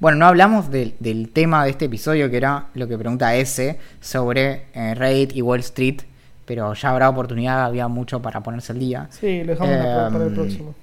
[0.00, 3.78] bueno, no hablamos del- del tema de este episodio, que era lo que pregunta S
[4.00, 6.00] sobre eh, Reddit y Wall Street,
[6.46, 9.06] pero ya habrá oportunidad, había mucho para ponerse al día.
[9.10, 10.74] Sí, lo dejamos para- para el Em, próximo.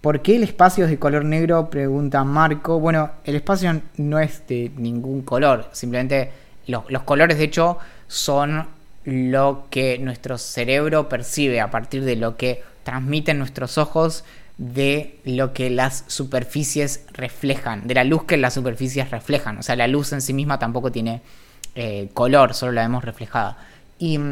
[0.00, 1.68] ¿Por qué el espacio es de color negro?
[1.68, 2.80] Pregunta Marco.
[2.80, 5.68] Bueno, el espacio no es de ningún color.
[5.72, 6.30] Simplemente
[6.68, 7.76] los, los colores, de hecho,
[8.08, 8.66] son
[9.04, 14.24] lo que nuestro cerebro percibe a partir de lo que transmiten nuestros ojos
[14.58, 19.56] de lo que las superficies reflejan, de la luz que las superficies reflejan.
[19.58, 21.22] O sea, la luz en sí misma tampoco tiene
[21.74, 23.56] eh, color, solo la vemos reflejada.
[23.98, 24.22] Y mm,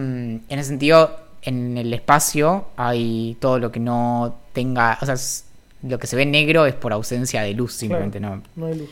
[0.49, 5.45] en ese sentido, en el espacio hay todo lo que no tenga, o sea, es-
[5.83, 8.43] lo que se ve negro es por ausencia de luz, simplemente no.
[8.57, 8.89] No hay luz.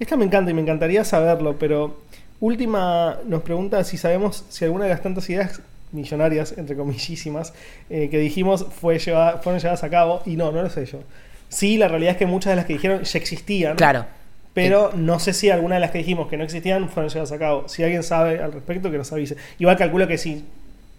[0.00, 2.00] Esta me encanta y me encantaría saberlo, pero
[2.40, 5.60] última nos pregunta si sabemos si alguna de las tantas ideas
[5.92, 7.52] millonarias, entre comillísimas,
[7.90, 10.98] eh, que dijimos fue llevada, fueron llevadas a cabo, y no, no lo sé yo.
[11.48, 14.04] Sí, la realidad es que muchas de las que dijeron ya existían, Claro.
[14.52, 17.38] pero no sé si alguna de las que dijimos que no existían fueron llevadas a
[17.38, 17.68] cabo.
[17.68, 19.36] Si alguien sabe al respecto, que nos avise.
[19.58, 20.44] Igual calculo que si,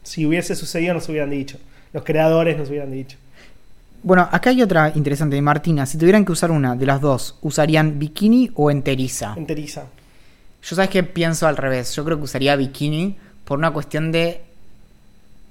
[0.02, 1.58] si hubiese sucedido nos hubieran dicho.
[1.94, 3.18] Los creadores nos hubieran dicho.
[4.02, 5.86] Bueno, acá hay otra interesante de Martina.
[5.86, 9.34] Si tuvieran que usar una de las dos, ¿usarían bikini o enteriza?
[9.38, 9.84] Enteriza.
[10.64, 11.96] Yo sabes que pienso al revés.
[11.96, 14.42] Yo creo que usaría bikini por una cuestión de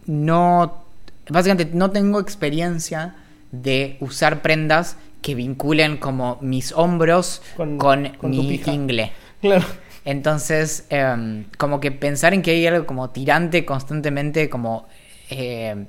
[0.07, 0.85] no.
[1.29, 3.15] Básicamente no tengo experiencia
[3.53, 9.13] de usar prendas que vinculen como mis hombros Con- con, con tu mi ingle.
[9.41, 9.65] Claro.
[10.05, 14.87] Entonces, em, como que pensar en que hay algo como tirante constantemente, como.
[15.31, 15.85] eh,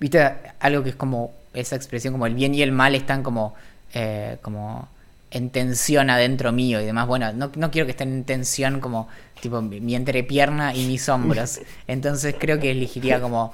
[0.00, 0.20] ¿Viste?
[0.60, 3.54] Algo que es como esa expresión, como el bien y el mal están como.
[3.94, 4.88] eh, como
[5.30, 7.06] en tensión adentro mío y demás.
[7.06, 9.08] Bueno, no, no quiero que estén en tensión como
[9.40, 11.60] tipo mi entrepierna y mis hombros.
[11.86, 13.52] Entonces creo que elegiría como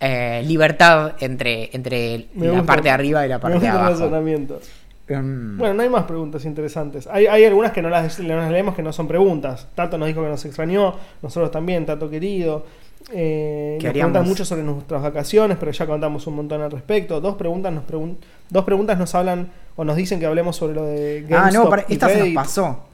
[0.00, 3.72] eh, libertad entre, entre Me la gusta- parte de arriba y la parte de gusta
[3.80, 3.90] abajo.
[4.00, 4.60] razonamiento.
[5.08, 7.06] Em, Bueno, no hay más preguntas interesantes.
[7.08, 9.66] Hay, hay algunas que no las, no las leemos que no son preguntas.
[9.74, 12.64] Tato nos dijo que nos extrañó, nosotros también, Tato querido.
[13.12, 17.20] Eh, ¿Qué nos preguntan mucho sobre nuestras vacaciones, pero ya contamos un montón al respecto.
[17.20, 18.16] Dos preguntas nos pregun-
[18.50, 21.70] dos preguntas nos hablan o nos dicen que hablemos sobre lo de Ah, no, GameStop
[21.70, 22.84] para- y esta se nos pasó.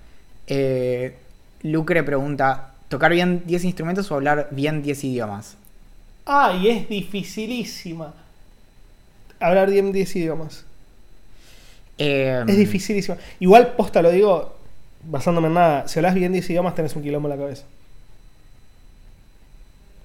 [0.46, 1.16] Eh,
[1.62, 5.56] Lucre pregunta: ¿tocar bien 10 instrumentos o hablar bien 10 idiomas?
[6.24, 8.14] Ah, y es dificilísima.
[9.40, 10.64] Hablar bien 10 idiomas.
[11.98, 13.16] Eh, Es dificilísima.
[13.40, 14.54] Igual, posta, lo digo
[15.04, 15.88] basándome en nada.
[15.88, 17.64] Si hablas bien 10 idiomas, tenés un quilombo en la cabeza.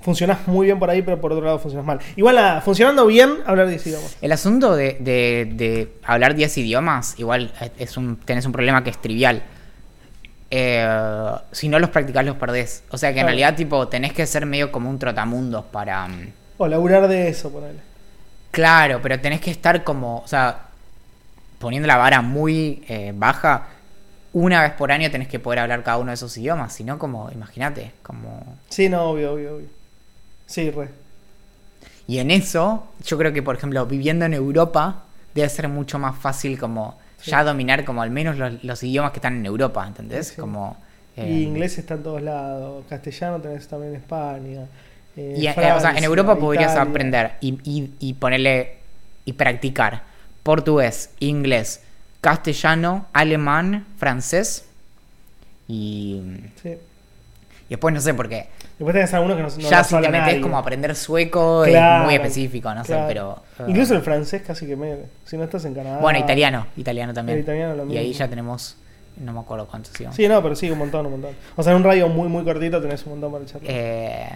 [0.02, 2.00] Funcionás muy bien por ahí, pero por otro lado funcionas mal.
[2.16, 4.18] Igual, nada, funcionando bien, hablar 10 idiomas.
[4.22, 8.90] El asunto de, de- de hablar 10 idiomas, igual es un, tenés un problema que
[8.90, 9.44] es trivial.
[10.50, 10.86] Eh,
[11.52, 12.84] si no los practicás, los perdés.
[12.90, 13.28] O sea que en Claro.
[13.38, 16.08] realidad, tipo, tenés que ser medio como un trotamundos para.
[16.08, 17.80] mm, O laburar de eso, ponele.
[18.52, 20.64] Claro, pero tenés que estar como, o sea,
[21.60, 23.68] poniendo la vara muy eh, baja,
[24.34, 27.00] una vez por año tenés que poder hablar cada uno de esos idiomas, si no
[27.00, 28.58] como, imagínate, como...
[28.70, 29.68] Sí, no, obvio, obvio, obvio.
[30.52, 30.90] Sí, re.
[32.08, 36.18] Y en eso, yo creo que, por ejemplo, viviendo en Europa, debe ser mucho más
[36.18, 37.30] fácil como Sí.
[37.32, 40.28] ya dominar como al menos los, los idiomas que están en Europa, ¿entendés?
[40.30, 40.42] Sí, sí.
[40.42, 40.76] Como...
[41.16, 42.84] eh, Y inglés está en todos lados.
[42.90, 44.66] Castellano tenés también en España.
[45.16, 48.78] eh, Y, eh, o sea, en Europa podrías aprender y, y- y ponerle
[49.26, 50.02] y practicar
[50.42, 51.82] portugués, inglés,
[52.22, 54.66] castellano, alemán, francés
[55.68, 56.22] y,
[56.62, 56.76] Sí.
[57.72, 58.50] Y después no sé por qué.
[58.78, 60.42] Después tenés algunos que no, no ya si te metes nadie.
[60.42, 63.04] como a aprender sueco Claro, es muy específico, no claro.
[63.04, 63.44] sé, pero...
[63.60, 64.98] eh, Incluso el francés casi que me...
[65.24, 66.00] Si no estás en Canadá...
[66.00, 67.38] Bueno, italiano, italiano también.
[67.38, 68.20] El italiano lo y ahí mismo.
[68.20, 68.76] ya tenemos,
[69.16, 70.18] no me acuerdo cuántos íbamos.
[70.18, 71.34] Sí, no, pero sí, un montón, un montón.
[71.56, 73.72] O sea, en un radio muy, muy cortito tenés un montón para charlar.
[73.74, 74.30] Eh,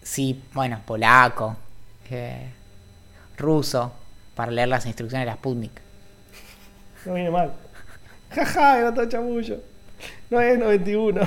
[0.00, 1.56] sí, bueno, polaco,
[2.12, 2.46] eh,
[3.36, 3.92] ruso,
[4.36, 5.72] para leer las instrucciones de la Sputnik.
[7.06, 7.54] No viene mal.
[8.30, 9.56] Jaja, era todo chamullo.
[10.30, 11.20] No es 91.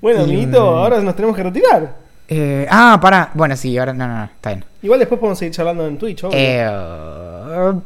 [0.00, 1.96] Bueno, amiguito, ahora nos tenemos que retirar.
[2.28, 3.30] Eh, ah, para.
[3.34, 3.94] Bueno, sí, ahora.
[3.94, 4.64] No, no, no, está bien.
[4.82, 6.38] Igual después podemos seguir charlando en Twitch, obvio.
[6.38, 7.80] Eh,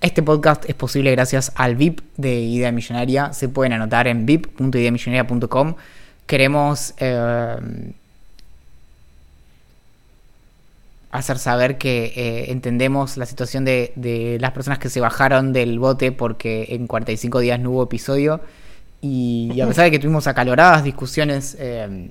[0.00, 3.32] este podcast es posible gracias al VIP de Idea Millonaria.
[3.32, 5.74] Se pueden anotar en vip.ideamillonaria.com.
[6.26, 7.56] Queremos eh,
[11.10, 15.78] hacer saber que eh, entendemos la situación de, de las personas que se bajaron del
[15.78, 18.40] bote porque en 45 días no hubo episodio.
[19.00, 22.10] Y, y a pesar de que tuvimos acaloradas discusiones, eh,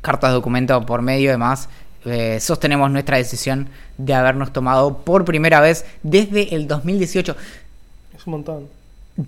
[0.00, 1.68] cartas documento por medio y demás,
[2.04, 7.36] eh, sostenemos nuestra decisión de habernos tomado por primera vez desde el 2018
[8.16, 8.68] Es un montón.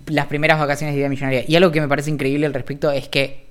[0.07, 1.45] las primeras vacaciones de Idea Millonaria.
[1.47, 3.45] Y algo que me parece increíble al respecto es que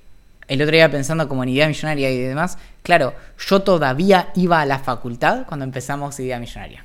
[0.47, 4.67] el otro día pensando como en Idea Millonaria y demás, claro, yo todavía iba a
[4.67, 6.85] la facultad cuando empezamos Idea Millonaria.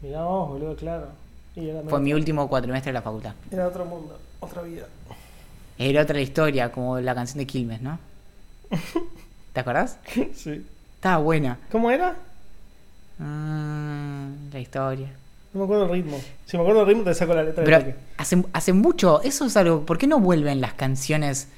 [0.00, 1.08] Mirá vos, boludo, claro.
[1.56, 3.32] Y era, Fue mi último cuatrimestre de la facultad.
[3.50, 4.86] era otro mundo, otra vida.
[5.78, 7.98] Era otra historia, como la canción de Quilmes, ¿no?
[9.52, 9.98] ¿Te acordás?
[10.34, 10.66] sí.
[10.96, 11.58] Estaba buena.
[11.70, 12.16] ¿Cómo era?
[13.20, 15.08] Ah, la historia.
[15.52, 16.20] No me acuerdo el ritmo.
[16.46, 17.94] Si me acuerdo el ritmo, te saco la letra de Pero toque.
[18.16, 21.48] hace, hace mucho, eso es algo, ¿por qué no vuelven las canciones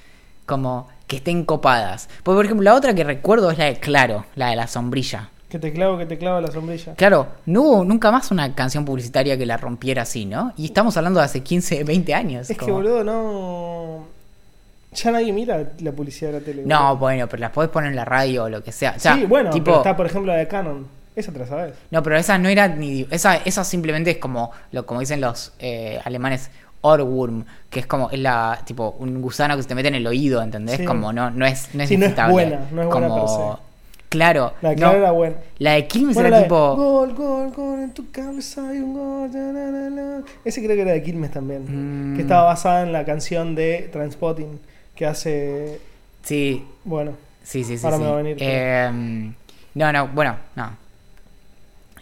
[0.45, 2.09] como que estén copadas?
[2.23, 5.31] Porque, por ejemplo, la otra que recuerdo es la de Claro, la de la sombrilla.
[5.57, 6.95] Que te clavo, que te clavo la sombrilla.
[6.97, 10.53] Claro, no hubo nunca más una canción publicitaria que la rompiera así, ¿no?
[10.59, 12.51] Y estamos hablando de hace 15, 20 años.
[12.51, 14.05] Es que, boludo, no.
[14.93, 16.63] Ya nadie mira la publicidad de la tele.
[16.67, 16.97] No, boludo.
[16.99, 18.97] bueno, pero las podés poner en la radio o lo que sea.
[18.99, 20.87] O sea, sí, bueno, tipo, pero está, por ejemplo, la de Canon.
[21.15, 21.75] Esa te la sabes.
[21.91, 23.07] No, pero esa no era ni.
[23.11, 26.51] Esa, esa simplemente es como, lo, como dicen los eh, alemanes,
[26.83, 30.07] Ohrwurm, que es como, es la, tipo, un gusano que se te mete en el
[30.07, 30.77] oído, ¿entendés?
[30.77, 30.85] Sí.
[30.85, 33.66] Como no, no es, no es Sí, no es buena, no es buena como,
[34.17, 35.37] Claro, La de no, era buena.
[35.59, 36.75] la de Quilmes Bueno, era de tipo.
[36.77, 39.31] Gol, gol, gol, en tu cabeza hay un gol.
[39.33, 40.25] na, na, na, na.
[40.45, 42.13] Ese creo que era de Quilmes también.
[42.13, 42.17] Mm.
[42.17, 44.59] Que estaba basada en la canción de Transpotting
[44.95, 45.81] que hace.
[46.23, 47.13] Sí, Bueno,
[47.43, 47.85] sí, sí, sí.
[47.85, 48.03] Ahora sí.
[48.03, 49.33] me va a venir, Eh,
[49.75, 50.71] no, no, bueno, no.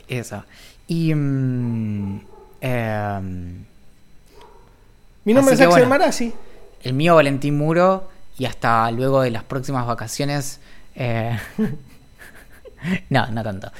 [0.08, 0.44] Eso.
[0.86, 1.14] Y.
[1.14, 2.20] mm,
[2.60, 3.64] em,
[5.24, 5.88] mi nombre es Axel bueno.
[5.88, 6.32] Marazzi.
[6.82, 8.08] el mío Valentín Muro
[8.38, 10.60] y hasta luego de las próximas vacaciones.
[10.94, 11.36] eh,
[13.10, 13.70] no, no tanto.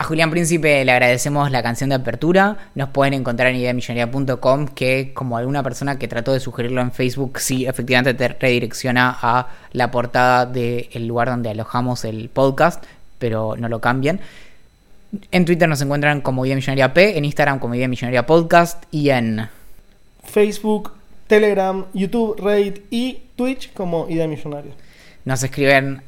[0.00, 2.56] A Julián Príncipe le agradecemos la canción de apertura.
[2.74, 7.38] Nos pueden encontrar en ideamillonaria.com que como alguna persona que trató de sugerirlo en Facebook,
[7.38, 12.82] sí, efectivamente te redirecciona a la portada del lugar donde alojamos el podcast,
[13.18, 14.20] pero no lo cambian.
[15.32, 19.10] En Twitter nos encuentran como Idea Millonaria P, en Instagram como Idea Millonaria Podcast y
[19.10, 19.50] en...
[20.24, 20.92] Facebook,
[21.26, 24.72] Telegram, YouTube, Reddit y Twitch como Idea Millonaria.
[25.26, 26.00] Nos escriben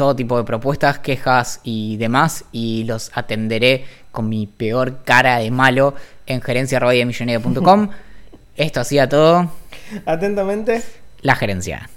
[0.00, 5.50] todo tipo de propuestas, quejas y demás y los atenderé con mi peor cara de
[5.50, 5.94] malo
[6.26, 7.90] en gerencia.com.
[8.56, 9.50] Esto hacía todo
[10.06, 10.82] Atentamente.
[11.20, 11.90] la gerencia.